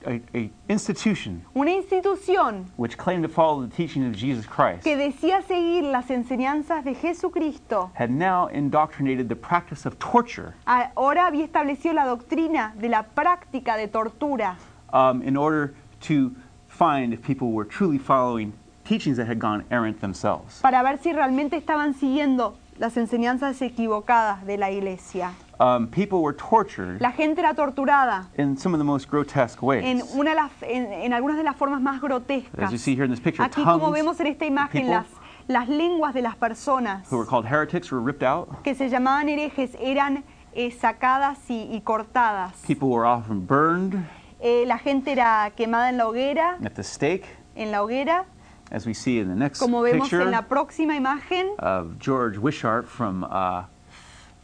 a, 0.06 0.10
a, 0.10 0.22
a 0.34 0.50
institution 0.68 1.44
una 1.54 1.70
institución 1.70 2.66
which 2.76 2.96
claimed 2.96 3.22
to 3.22 3.28
follow 3.28 3.64
the 3.64 3.74
teaching 3.74 4.06
of 4.06 4.14
Jesus 4.14 4.46
Christ 4.46 4.84
que 4.84 4.96
decía 4.96 5.42
seguir 5.42 5.84
las 5.84 6.10
enseñanzas 6.10 6.84
de 6.84 6.94
Jesucristo, 6.94 7.90
had 7.94 8.10
now 8.10 8.48
indoctrinated 8.48 9.28
the 9.28 9.36
practice 9.36 9.86
of 9.86 9.98
torture 9.98 10.54
ahora 10.66 11.26
había 11.26 11.44
establecido 11.44 11.94
la 11.94 12.04
doctrina 12.06 12.74
de 12.78 12.88
la 12.88 13.02
práctica 13.02 13.76
de 13.76 13.88
tortura 13.88 14.56
um, 14.92 15.22
in 15.22 15.36
order 15.36 15.74
to 16.00 16.34
find 16.68 17.12
if 17.12 17.22
people 17.22 17.52
were 17.52 17.64
truly 17.64 17.98
following 17.98 18.52
teachings 18.84 19.16
that 19.16 19.26
had 19.26 19.38
gone 19.38 19.64
errant 19.70 20.00
themselves. 20.00 20.60
para 20.62 20.82
ver 20.82 20.98
si 20.98 21.12
realmente 21.12 21.56
estaban 21.56 21.94
siguiendo 21.94 22.56
las 22.78 22.96
enseñanzas 22.96 23.60
equivocadas 23.60 24.46
de 24.46 24.56
la 24.56 24.70
iglesia. 24.70 25.32
Um, 25.60 25.88
people 25.88 26.22
were 26.22 26.32
tortured 26.34 27.00
La 27.00 27.10
gente 27.10 27.40
era 27.40 27.52
torturada 27.52 28.28
in 28.38 28.56
some 28.56 28.74
of 28.74 28.78
the 28.78 28.84
most 28.84 29.08
grotesque 29.10 29.60
ways. 29.60 29.82
en, 29.84 30.02
una 30.14 30.30
de 30.30 30.36
las, 30.36 30.50
en, 30.62 30.92
en 30.92 31.12
algunas 31.12 31.36
de 31.36 31.42
las 31.42 31.56
formas 31.56 31.80
más 31.82 31.96
As 31.96 32.02
grotescas. 32.02 32.70
you 32.70 32.78
see 32.78 32.94
here 32.94 33.04
in 33.04 33.10
this 33.10 33.18
picture, 33.20 33.44
Aquí, 33.44 33.64
como 33.64 33.90
vemos 33.90 34.20
en 34.20 34.28
esta 34.28 34.44
imagen, 34.46 34.88
las, 34.88 35.06
las 35.48 35.68
lenguas 35.68 36.14
de 36.14 36.22
las 36.22 36.36
personas 36.36 37.08
who 37.10 37.16
were 37.16 37.26
called 37.26 37.44
heretics 37.44 37.90
were 37.90 38.00
ripped 38.00 38.22
out. 38.22 38.62
que 38.62 38.74
se 38.74 38.88
llamaban 38.88 39.28
herejes 39.28 39.76
eran 39.80 40.22
eh, 40.54 40.70
sacadas 40.70 41.38
y, 41.50 41.68
y 41.72 41.80
cortadas. 41.80 42.52
People 42.66 42.88
were 42.88 43.04
often 43.06 43.44
burned 43.44 43.94
Eh, 44.40 44.64
la 44.66 44.78
gente 44.78 45.10
era 45.10 45.50
quemada 45.56 45.88
en 45.88 45.96
la 45.96 46.06
hoguera, 46.06 46.56
at 46.64 46.74
the 46.76 46.84
stake, 46.84 47.24
en 47.56 47.72
la 47.72 47.82
hoguera, 47.82 48.24
as 48.70 48.86
we 48.86 48.94
see 48.94 49.18
in 49.18 49.26
the 49.28 49.34
next 49.34 49.58
como 49.58 49.82
vemos 49.82 50.12
en 50.12 50.30
la 50.30 50.42
picture 50.42 50.48
próxima 50.48 50.94
imagen 50.94 51.48
of 51.58 51.98
George 51.98 52.38
Wishart 52.38 52.86
from 52.86 53.24
uh, 53.24 53.64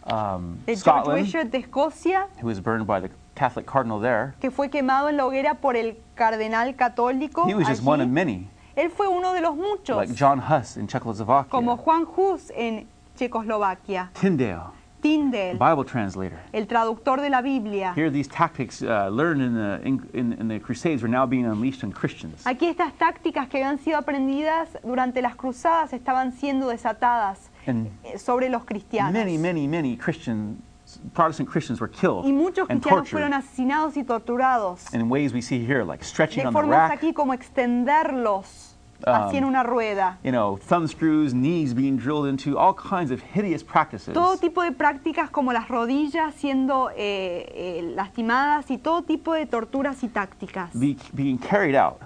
um, 0.07 0.57
de 0.67 0.75
George 0.75 0.81
Scotland, 0.81 1.23
Wishart 1.23 1.51
de 1.51 1.59
Escocia, 1.59 2.29
who 2.41 2.47
was 2.47 2.61
burned 2.61 2.87
by 2.87 3.01
the 3.01 3.11
Catholic 3.35 3.67
cardinal 3.67 4.01
there. 4.01 4.35
que 4.41 4.51
fue 4.51 4.69
quemado 4.69 5.09
en 5.09 5.17
la 5.17 5.25
hoguera 5.25 5.55
por 5.55 5.77
el 5.77 5.97
cardenal 6.15 6.75
católico. 6.77 7.47
He 7.49 7.55
was 7.55 7.67
just 7.67 7.83
one 7.83 8.01
of 8.01 8.09
many, 8.09 8.49
Él 8.77 8.91
fue 8.91 9.07
uno 9.09 9.33
de 9.33 9.41
los 9.41 9.57
muchos, 9.57 9.97
like 9.97 10.15
John 10.15 10.41
Huss 10.41 10.77
in 10.77 10.87
Czechoslovakia, 10.87 11.51
como 11.51 11.77
Juan 11.77 12.05
Hus 12.05 12.51
en 12.55 12.87
Checoslovaquia, 13.17 14.11
Tyndale, 14.15 14.73
Tyndale, 15.01 15.55
Bible 15.55 15.85
translator. 15.85 16.39
el 16.53 16.67
traductor 16.67 17.21
de 17.21 17.31
la 17.31 17.41
Biblia. 17.43 17.93
Here, 17.95 18.11
these 18.11 18.29
tactics 18.29 18.83
uh, 18.83 19.09
learned 19.11 19.43
in 19.43 19.55
the, 19.55 19.81
in, 19.87 20.09
in, 20.15 20.33
in 20.41 20.49
the 20.49 20.59
Crusades 20.59 21.03
were 21.03 21.09
now 21.09 21.27
being 21.27 21.47
unleashed 21.47 21.85
on 21.85 21.93
Christians. 21.93 22.43
Aquí 22.47 22.67
estas 22.67 22.93
tácticas 22.95 23.49
que 23.49 23.59
habían 23.63 23.79
sido 23.79 23.99
aprendidas 23.99 24.69
durante 24.83 25.23
las 25.23 25.37
cruzadas 25.37 25.93
estaban 25.93 26.33
siendo 26.33 26.69
desatadas 26.69 27.51
And 27.67 27.89
eh, 28.05 28.19
sobre 28.19 28.49
los 28.49 28.65
cristianos. 28.65 29.13
many, 29.13 29.39
many, 29.39 29.67
many 29.67 29.97
Christian, 29.97 30.63
Protestant 31.15 31.49
Christians 31.49 31.81
were 31.81 31.89
killed 31.91 32.25
y 32.27 32.33
muchos 32.33 32.69
and 32.69 32.81
cristianos 32.81 33.09
fueron 33.09 33.31
tortured 33.31 33.33
asesinados 33.33 33.97
y 33.97 34.05
torturados 34.05 34.93
in 34.93 35.09
ways 35.09 35.33
we 35.33 35.41
see 35.41 35.65
here, 35.65 35.85
like 35.85 36.05
stretching 36.05 36.43
de 36.43 36.49
on 36.49 36.53
the 36.53 36.59
formas 36.59 36.91
rack, 36.91 36.93
aquí 36.93 37.15
como 37.15 37.33
extenderlos 37.33 38.75
Um, 39.07 39.13
así 39.13 39.37
en 39.37 39.45
una 39.45 39.63
rueda. 39.63 40.19
you 40.23 40.31
know, 40.31 40.57
thumb 40.57 40.87
screws, 40.89 41.35
knees 41.35 41.75
being 41.75 41.97
drilled 41.97 42.27
into, 42.27 42.57
all 42.57 42.73
kinds 42.73 43.11
of 43.11 43.21
hideous 43.21 43.63
practices. 43.63 44.15
Todo 44.15 44.39
tipo 44.39 44.63
de 44.63 44.73
prácticas 44.73 45.31
como 45.31 45.53
las 45.53 45.69
rodillas 45.69 46.35
siendo 46.35 46.91
eh, 46.97 47.45
eh, 47.55 47.93
lastimadas 47.95 48.71
y 48.71 48.79
todo 48.79 49.03
tipo 49.03 49.35
de 49.35 49.45
torturas 49.47 50.03
y 50.05 50.09
tácticas 50.09 50.71
be, 50.73 50.97
being 51.13 51.37
carried 51.37 51.75
out 51.75 52.01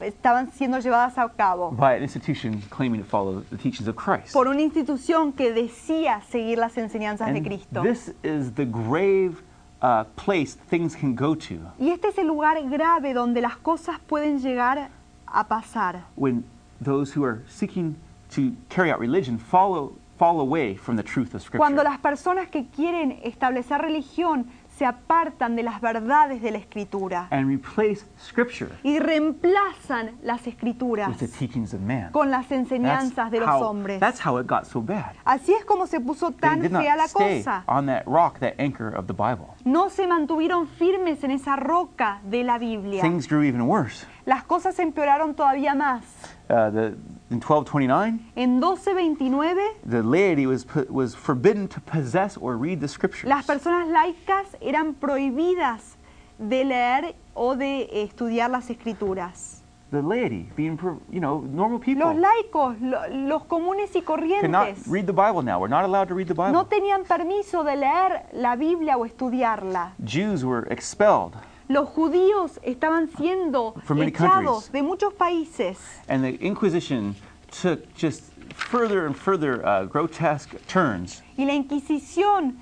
estaban 0.00 0.50
siendo 0.52 0.78
llevadas 0.78 1.16
a 1.18 1.28
cabo 1.28 1.70
by 1.72 1.94
an 1.96 2.02
institution 2.02 2.60
claiming 2.70 3.00
to 3.02 3.08
follow 3.08 3.42
the 3.50 3.56
teachings 3.56 3.88
of 3.88 3.96
Christ. 3.96 4.32
por 4.32 4.48
una 4.48 4.60
institución 4.62 5.32
que 5.32 5.52
decía 5.52 6.20
seguir 6.30 6.58
las 6.58 6.76
enseñanzas 6.76 7.32
de 7.32 7.42
Cristo. 7.42 7.82
this 7.82 8.12
is 8.22 8.52
the 8.54 8.64
grave 8.64 9.42
uh, 9.82 10.04
place 10.16 10.56
things 10.68 10.94
can 10.96 11.14
go 11.14 11.34
to 11.34 11.60
Y 11.78 11.90
este 11.90 12.08
es 12.08 12.18
el 12.18 12.26
lugar 12.26 12.56
grave 12.68 13.12
donde 13.14 13.40
las 13.40 13.56
cosas 13.56 13.98
pueden 14.06 14.40
llegar 14.40 14.90
a 15.26 15.48
pasar. 15.48 16.04
when 16.16 16.44
those 16.82 17.12
who 17.16 17.24
are 17.24 17.42
seeking 17.48 17.96
to 18.30 18.52
carry 18.68 18.90
out 18.90 18.98
religion 18.98 19.38
follow, 19.38 19.92
fall 20.18 20.40
away 20.40 20.74
from 20.76 20.96
the 20.96 21.02
truth 21.02 21.34
of 21.34 21.42
Scripture. 21.42 21.58
Cuando 21.58 21.82
las 21.82 21.98
personas 21.98 22.48
que 22.48 22.66
quieren 22.66 23.20
establecer 23.22 23.80
religión 23.80 24.46
se 24.76 24.84
apartan 24.86 25.54
de 25.56 25.62
las 25.62 25.80
verdades 25.80 26.42
de 26.42 26.50
la 26.50 26.58
escritura 26.58 27.28
and 27.30 27.48
replace 27.48 28.04
Scripture 28.18 28.70
y 28.82 28.98
reemplazan 28.98 30.12
las 30.22 30.46
escrituras 30.46 31.08
with 31.08 31.18
the 31.18 31.28
teachings 31.28 31.72
of 31.74 31.80
man. 31.80 32.10
con 32.12 32.30
las 32.30 32.48
That's 32.48 32.52
enseñanzas 32.72 33.30
de 33.30 33.40
los 33.40 33.48
how, 33.48 33.62
hombres. 33.68 34.00
that's 34.00 34.20
how 34.24 34.38
it 34.38 34.46
got 34.46 34.64
so 34.64 34.80
bad. 34.80 35.12
Así 35.24 35.52
es 35.52 35.64
como 35.64 35.86
se 35.86 36.00
puso 36.00 36.30
They 36.30 36.40
tan 36.40 36.60
did 36.62 36.70
fea 36.70 36.96
not 36.96 36.98
la 36.98 37.04
stay 37.04 37.38
cosa. 37.38 37.64
on 37.68 37.86
that 37.86 38.02
rock, 38.06 38.38
that 38.40 38.54
anchor 38.58 38.88
of 38.96 39.06
the 39.06 39.12
Bible. 39.14 39.54
No 39.64 39.88
se 39.90 40.06
mantuvieron 40.06 40.66
firmes 40.68 41.22
en 41.24 41.30
esa 41.30 41.56
roca 41.56 42.20
de 42.24 42.42
la 42.44 42.58
Biblia. 42.58 43.02
Things 43.02 43.28
grew 43.28 43.42
even 43.42 43.62
worse. 43.62 44.06
Las 44.26 44.44
cosas 44.44 44.78
empeoraron 44.78 45.34
todavía 45.34 45.74
más. 45.74 46.02
Uh, 46.50 46.68
the, 46.70 46.86
in 47.30 47.40
1229, 47.40 48.20
En 48.36 48.60
1229, 48.60 49.56
the 49.86 50.02
laity 50.02 50.46
was, 50.46 50.66
was 50.90 51.14
forbidden 51.14 51.66
to 51.66 51.80
possess 51.80 52.36
or 52.36 52.56
read 52.58 52.80
the 52.80 52.88
Scriptures. 52.88 53.28
las 53.28 53.46
personas 53.46 53.88
laicas 53.88 54.54
eran 54.60 54.92
prohibidas 54.94 55.96
de 56.38 56.64
leer 56.64 57.14
o 57.34 57.56
de 57.56 57.88
estudiar 58.04 58.50
las 58.50 58.68
escrituras. 58.68 59.62
the 59.90 60.02
laity, 60.02 60.50
being, 60.56 60.76
you 61.08 61.20
know, 61.20 61.40
normal 61.52 61.78
people, 61.78 62.04
Los 62.04 62.16
laicos, 62.16 62.76
lo- 62.80 63.06
los 63.08 63.44
comunes 63.44 63.94
y 63.94 64.00
corrientes, 64.02 64.86
read 64.88 65.06
the 65.06 65.12
Bible 65.12 65.40
now. 65.42 65.58
We're 65.60 65.68
not 65.68 65.84
allowed 65.84 66.08
to 66.08 66.14
read 66.14 66.26
the 66.28 66.34
Bible. 66.34 66.52
no 66.52 66.66
tenían 66.66 67.04
permiso 67.04 67.62
de 67.64 67.76
leer 67.76 68.26
la 68.32 68.54
Biblia 68.56 68.98
o 68.98 69.06
estudiarla. 69.06 69.92
Jews 70.04 70.44
were 70.44 70.66
expelled, 70.70 71.34
Los 71.68 71.88
judíos 71.88 72.60
estaban 72.62 73.08
siendo 73.16 73.74
echados 74.02 74.70
de 74.70 74.82
muchos 74.82 75.14
países 75.14 75.78
and 76.08 76.22
the 76.22 76.36
Inquisition 76.44 77.14
took 77.50 77.80
just 77.96 78.24
further 78.54 79.06
and 79.06 79.16
further 79.16 79.64
uh, 79.64 79.84
grotesque 79.86 80.54
turns. 80.66 81.22
y 81.38 81.44
la 81.44 81.54
Inquisición 81.54 82.56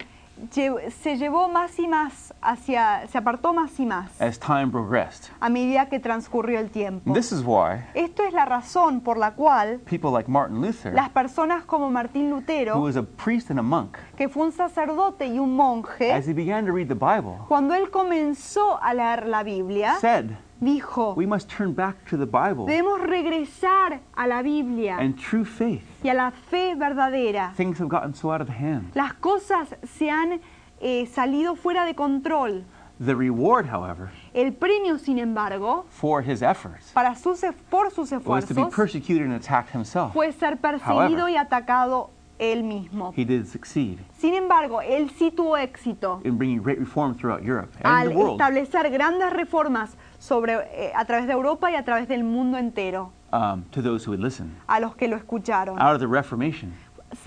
se 0.50 1.16
llevó 1.16 1.48
más 1.48 1.78
y 1.78 1.86
más 1.88 2.34
hacia, 2.42 3.06
se 3.08 3.18
apartó 3.18 3.52
más 3.52 3.78
y 3.78 3.86
más 3.86 4.20
as 4.20 4.38
time 4.38 4.68
progressed. 4.68 5.30
a 5.40 5.48
medida 5.48 5.88
que 5.88 5.98
transcurrió 6.00 6.58
el 6.58 6.70
tiempo. 6.70 7.12
This 7.12 7.32
is 7.32 7.42
why 7.44 7.84
Esto 7.94 8.24
es 8.24 8.32
la 8.32 8.44
razón 8.44 9.00
por 9.00 9.16
la 9.16 9.32
cual 9.32 9.80
people 9.80 10.10
like 10.10 10.30
Martin 10.30 10.60
Luther, 10.60 10.92
las 10.94 11.10
personas 11.10 11.64
como 11.64 11.90
Martín 11.90 12.30
who 12.30 12.40
Lutero, 12.40 12.80
was 12.80 12.96
a 12.96 13.02
priest 13.02 13.50
and 13.50 13.58
a 13.58 13.62
monk, 13.62 13.96
que 14.16 14.28
fue 14.28 14.44
un 14.44 14.52
sacerdote 14.52 15.26
y 15.26 15.38
un 15.38 15.54
monje, 15.54 16.12
as 16.12 16.26
he 16.26 16.32
began 16.32 16.66
to 16.66 16.72
read 16.72 16.88
the 16.88 16.94
Bible, 16.94 17.38
cuando 17.48 17.74
él 17.74 17.90
comenzó 17.90 18.82
a 18.82 18.94
leer 18.94 19.26
la 19.26 19.42
Biblia, 19.42 19.96
said, 20.00 20.36
dijo, 20.62 21.14
We 21.16 21.26
must 21.26 21.48
turn 21.48 21.74
back 21.74 22.08
to 22.08 22.16
the 22.16 22.26
Bible 22.26 22.66
debemos 22.66 23.00
regresar 23.00 24.00
a 24.14 24.26
la 24.26 24.42
Biblia 24.42 24.96
and 24.98 25.18
true 25.18 25.44
faith. 25.44 25.82
y 26.02 26.08
a 26.08 26.14
la 26.14 26.30
fe 26.30 26.74
verdadera. 26.74 27.52
Things 27.56 27.78
have 27.80 27.88
gotten 27.88 28.14
so 28.14 28.32
out 28.32 28.40
of 28.40 28.48
hand. 28.48 28.92
Las 28.94 29.14
cosas 29.14 29.74
se 29.84 30.08
han 30.08 30.40
eh, 30.80 31.06
salido 31.06 31.56
fuera 31.56 31.84
de 31.84 31.94
control. 31.94 32.64
The 33.04 33.16
reward, 33.16 33.66
however, 33.66 34.10
El 34.32 34.52
premio, 34.52 34.96
sin 34.96 35.18
embargo, 35.18 35.86
for 35.88 36.22
his 36.22 36.40
efforts 36.40 36.92
para 36.92 37.16
sus, 37.16 37.42
por 37.68 37.90
sus 37.90 38.12
was 38.12 38.44
to 38.46 38.54
be 38.54 38.62
esfuerzos, 38.62 38.74
persecuted 38.74 39.26
and 39.26 39.34
attacked 39.34 39.70
himself. 39.74 40.12
fue 40.12 40.30
ser 40.32 40.56
perseguido 40.58 41.22
However, 41.22 41.30
y 41.30 41.36
atacado 41.36 42.10
él 42.38 42.62
mismo. 42.62 43.12
He 43.16 43.24
did 43.24 43.46
succeed 43.46 43.98
Sin 44.18 44.34
embargo, 44.34 44.82
él 44.82 45.10
sí 45.10 45.32
tuvo 45.32 45.56
éxito 45.56 46.20
in 46.24 46.38
bringing 46.38 46.62
great 46.62 46.78
reform 46.78 47.14
throughout 47.16 47.42
Europe 47.42 47.70
and 47.82 47.86
al 47.86 48.08
the 48.10 48.14
world 48.14 48.40
establecer 48.40 48.88
grandes 48.90 49.32
reformas 49.32 49.96
sobre, 50.22 50.52
eh, 50.72 50.92
a 50.94 51.04
través 51.04 51.26
de 51.26 51.32
Europa 51.32 51.70
y 51.72 51.74
a 51.74 51.84
través 51.84 52.06
del 52.06 52.22
mundo 52.22 52.56
entero, 52.56 53.10
um, 53.32 53.64
to 53.72 53.82
those 53.82 54.06
who 54.06 54.12
would 54.12 54.22
listen. 54.22 54.54
a 54.68 54.78
los 54.78 54.94
que 54.94 55.08
lo 55.08 55.16
escucharon. 55.16 55.80
Out 55.80 55.94
of 55.94 56.00
the 56.00 56.06
Reformation 56.06 56.72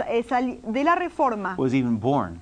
eh, 0.08 0.24
De 0.64 0.84
la 0.84 0.96
reforma 0.96 1.56
was 1.58 1.74
even 1.74 2.00
born 2.00 2.40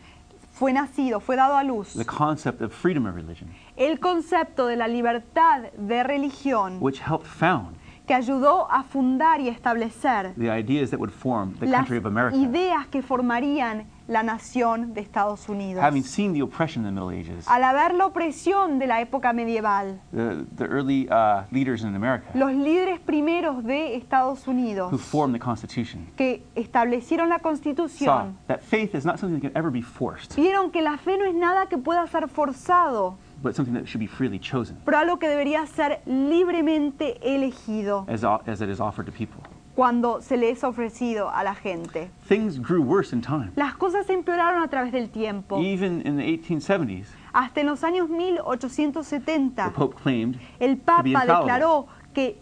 fue 0.52 0.72
nacido, 0.72 1.20
fue 1.20 1.36
dado 1.36 1.58
a 1.58 1.64
luz 1.64 1.94
the 1.94 2.06
concept 2.06 2.62
of 2.62 2.72
freedom 2.72 3.08
of 3.08 3.16
religion, 3.16 3.50
el 3.76 4.00
concepto 4.00 4.68
de 4.68 4.76
la 4.76 4.88
libertad 4.88 5.72
de 5.76 6.04
religión 6.04 6.78
which 6.80 7.02
helped 7.02 7.26
found 7.26 7.76
que 8.06 8.14
ayudó 8.14 8.68
a 8.70 8.84
fundar 8.84 9.42
y 9.42 9.48
establecer 9.50 10.36
the 10.36 10.52
ideas 10.56 10.92
that 10.92 11.00
would 11.00 11.12
form 11.12 11.56
the 11.56 11.66
las 11.66 11.80
country 11.80 11.98
of 11.98 12.06
America. 12.06 12.38
ideas 12.38 12.86
que 12.88 13.02
formarían 13.02 13.88
la 14.08 14.24
nación 14.24 14.94
de 14.94 15.02
Estados 15.02 15.48
Unidos. 15.48 15.82
Having 15.82 16.04
seen 16.04 16.34
the 16.34 16.42
oppression 16.42 16.86
in 16.86 16.94
the 16.94 17.02
Middle 17.02 17.12
Ages, 17.12 17.48
Al 17.48 17.64
haber 17.64 17.94
la 17.96 18.06
opresión 18.08 18.80
de 18.80 18.88
la 18.88 19.02
época 19.02 19.34
medieval, 19.34 20.00
the, 20.12 20.46
the 20.56 20.66
early 20.66 21.08
uh, 21.10 21.44
leaders 21.52 21.84
in 21.84 21.96
America. 21.96 22.26
Los 22.34 22.52
líderes 22.52 23.00
primeros 23.00 23.64
de 23.64 23.96
Estados 23.96 24.46
who 24.46 24.52
Unidos 24.52 25.02
formed 25.02 25.34
the 25.34 25.40
Constitution. 25.40 26.08
Que 26.18 26.44
establecieron 26.56 27.30
la 27.30 27.38
saw 27.38 27.44
constitución. 27.44 28.38
that 28.48 28.62
faith 28.62 28.94
is 28.94 29.06
not 29.06 29.20
something 29.20 29.40
that 29.40 29.52
can 29.52 29.58
ever 29.58 29.72
be 29.72 29.82
forced, 29.82 30.36
vieron 30.36 30.72
que 30.72 30.82
la 30.82 30.98
fe 30.98 31.18
no 31.18 31.26
es 31.26 31.36
nada 31.36 31.68
que 31.68 31.78
pueda 31.78 32.06
ser 32.08 32.28
forzado, 32.28 33.18
but 33.42 33.56
something 33.56 33.74
that 33.74 33.88
should 33.88 34.00
be 34.00 34.08
freely 34.08 34.40
chosen. 34.40 34.78
Pero 34.86 34.98
algo 34.98 35.20
que 35.20 35.28
debería 35.28 35.66
ser 35.68 36.02
libremente 36.06 37.18
elegido. 37.22 38.06
As, 38.08 38.24
as 38.24 38.62
it 38.62 38.70
is 38.70 38.80
offered 38.80 39.06
to 39.06 39.12
people. 39.12 39.42
Cuando 39.76 40.22
se 40.22 40.38
le 40.38 40.50
es 40.50 40.64
ofrecido 40.64 41.30
a 41.30 41.44
la 41.44 41.56
gente. 41.56 42.10
Things 42.28 42.60
grew 42.60 42.84
worse 42.84 43.16
in 43.16 43.22
time. 43.22 43.52
Las 43.56 43.76
cosas 43.76 44.06
se 44.06 44.14
empeoraron 44.14 44.62
a 44.62 44.68
través 44.68 44.92
del 44.92 45.10
tiempo. 45.10 45.60
Even 45.60 46.02
in 46.06 46.18
the 46.18 46.24
1870s, 46.24 47.08
Hasta 47.34 47.62
en 47.62 47.68
los 47.68 47.84
años 47.84 48.10
the 48.10 48.16
1870, 48.16 49.72
Pope 49.72 49.96
claimed 50.02 50.36
el 50.60 50.78
Papa 50.78 51.26
declaró 51.26 51.88
que 52.14 52.38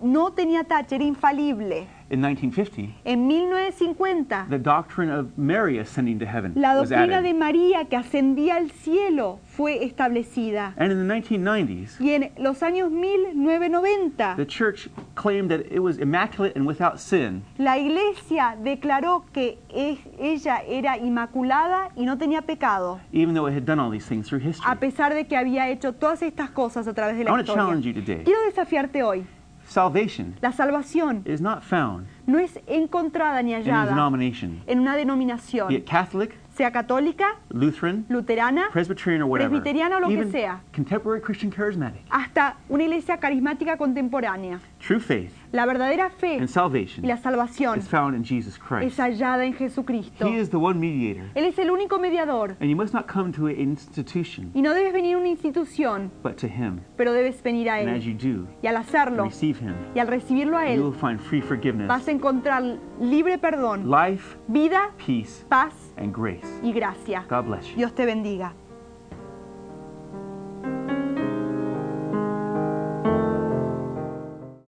no 0.00 0.32
tenía 0.32 0.64
tacha, 0.64 0.94
era 0.94 1.04
infalible. 1.04 1.88
In 2.08 2.20
1950, 2.20 2.94
En 3.04 3.26
1950, 3.26 4.46
the 4.48 4.58
doctrine 4.58 5.10
of 5.10 5.36
Mary 5.36 5.78
ascending 5.80 6.20
to 6.20 6.24
heaven 6.24 6.52
la 6.54 6.74
doctrina 6.74 7.20
de 7.20 7.34
María 7.34 7.86
que 7.86 7.96
ascendía 7.96 8.54
al 8.56 8.70
cielo 8.70 9.40
fue 9.44 9.82
establecida. 9.84 10.72
And 10.78 10.92
in 10.92 10.98
the 10.98 11.04
1990s, 11.14 12.00
Y 12.00 12.10
en 12.14 12.30
los 12.38 12.62
años 12.62 12.92
1990, 12.92 14.36
the 14.36 14.46
church 14.46 14.88
claimed 15.16 15.50
that 15.50 15.66
it 15.72 15.80
was 15.80 15.98
immaculate 15.98 16.54
and 16.56 16.64
without 16.66 17.00
sin, 17.00 17.42
la 17.58 17.76
iglesia 17.76 18.56
declaró 18.62 19.24
que 19.32 19.58
es- 19.68 19.98
ella 20.18 20.62
era 20.66 20.96
inmaculada 20.98 21.90
y 21.96 22.04
no 22.04 22.16
tenía 22.18 22.42
pecado, 22.42 23.00
even 23.12 23.34
though 23.34 23.48
it 23.48 23.54
had 23.54 23.64
done 23.64 23.80
all 23.80 23.90
these 23.90 24.06
things 24.06 24.28
through 24.28 24.40
history. 24.40 24.64
a 24.70 24.76
pesar 24.76 25.12
de 25.12 25.26
que 25.26 25.36
había 25.36 25.68
hecho 25.70 25.92
todas 25.92 26.22
estas 26.22 26.50
cosas 26.50 26.86
a 26.86 26.94
través 26.94 27.16
de 27.16 27.22
I 27.22 27.24
la 27.24 27.32
want 27.32 27.46
to 27.46 27.52
challenge 27.52 27.84
historia. 27.86 28.00
you 28.00 28.00
today. 28.00 28.24
Quiero 28.24 28.42
desafiarte 28.44 29.02
hoy. 29.02 29.26
Salvation 29.66 30.34
La 30.40 30.52
salvación 30.52 31.22
is 31.26 31.40
not 31.40 31.62
found 31.62 32.06
no 32.26 32.38
es 32.38 32.58
encontrada 32.66 33.42
ni 33.42 33.52
in 33.52 33.56
a 33.56 33.58
hallada 33.60 33.90
denomination, 33.90 34.62
en 34.66 34.80
una 34.80 34.94
be 34.94 35.00
denominación, 35.00 35.72
it 35.72 35.84
Catholic, 35.86 36.34
sea 36.56 36.70
católica, 36.72 37.36
Lutheran, 37.50 38.06
luterana, 38.08 38.70
Presbyterian, 38.72 39.22
or 39.22 39.28
whatever. 39.28 39.50
Presbiteriana 39.60 39.98
o 39.98 40.00
lo 40.00 40.08
que 40.08 40.26
sea. 40.30 40.60
contemporary 40.74 41.20
Christian 41.20 41.52
charismatic. 41.52 42.00
hasta 42.10 42.56
una 42.68 42.84
iglesia 42.84 43.18
carismática 43.18 43.76
contemporánea. 43.76 44.58
True 44.78 45.00
faith 45.00 45.32
La 45.52 45.66
verdadera 45.66 46.10
fe 46.10 46.38
and 46.38 46.48
salvation 46.48 47.04
y 47.04 47.08
la 47.08 47.16
salvación 47.18 47.78
is 47.78 47.88
found 47.88 48.14
in 48.16 48.24
Jesus 48.24 48.58
Christ. 48.58 48.86
es 48.86 48.98
hallada 48.98 49.44
en 49.44 49.54
Jesucristo. 49.54 50.26
He 50.26 50.38
is 50.40 50.50
the 50.50 50.56
one 50.56 50.78
mediator. 50.80 51.24
Él 51.34 51.44
es 51.44 51.58
el 51.58 51.70
único 51.70 51.98
mediador 51.98 52.56
And 52.60 52.70
you 52.70 52.76
must 52.76 52.94
not 52.94 53.06
come 53.06 53.32
to 53.32 53.46
an 53.46 53.58
institution, 53.60 54.50
y 54.54 54.62
no 54.62 54.74
debes 54.74 54.92
venir 54.92 55.16
a 55.16 55.18
una 55.18 55.28
institución, 55.28 56.10
but 56.22 56.36
to 56.36 56.46
Him. 56.46 56.80
pero 56.96 57.12
debes 57.12 57.42
venir 57.42 57.68
a 57.70 57.78
And 57.80 57.90
as 57.90 58.04
Él. 58.04 58.16
you 58.18 58.36
do, 58.42 58.48
Y 58.62 58.66
al 58.66 58.76
hacerlo 58.76 59.24
receive 59.24 59.58
Him, 59.60 59.74
y 59.94 59.98
al 59.98 60.08
recibirlo 60.08 60.56
a 60.56 60.72
you 60.74 60.82
will 60.82 60.92
Él, 60.94 60.98
find 61.00 61.20
free 61.20 61.40
forgiveness, 61.40 61.88
vas 61.88 62.08
a 62.08 62.10
encontrar 62.10 62.62
libre 63.00 63.38
perdón, 63.38 63.90
life, 63.90 64.36
vida, 64.48 64.90
peace, 64.98 65.44
paz 65.48 65.85
and 65.96 66.12
grace. 66.14 66.46
y 66.62 66.72
gracia. 66.72 67.24
God 67.28 67.46
bless 67.46 67.68
you. 67.70 67.76
Dios 67.76 67.94
te 67.94 68.06
bendiga. 68.06 68.54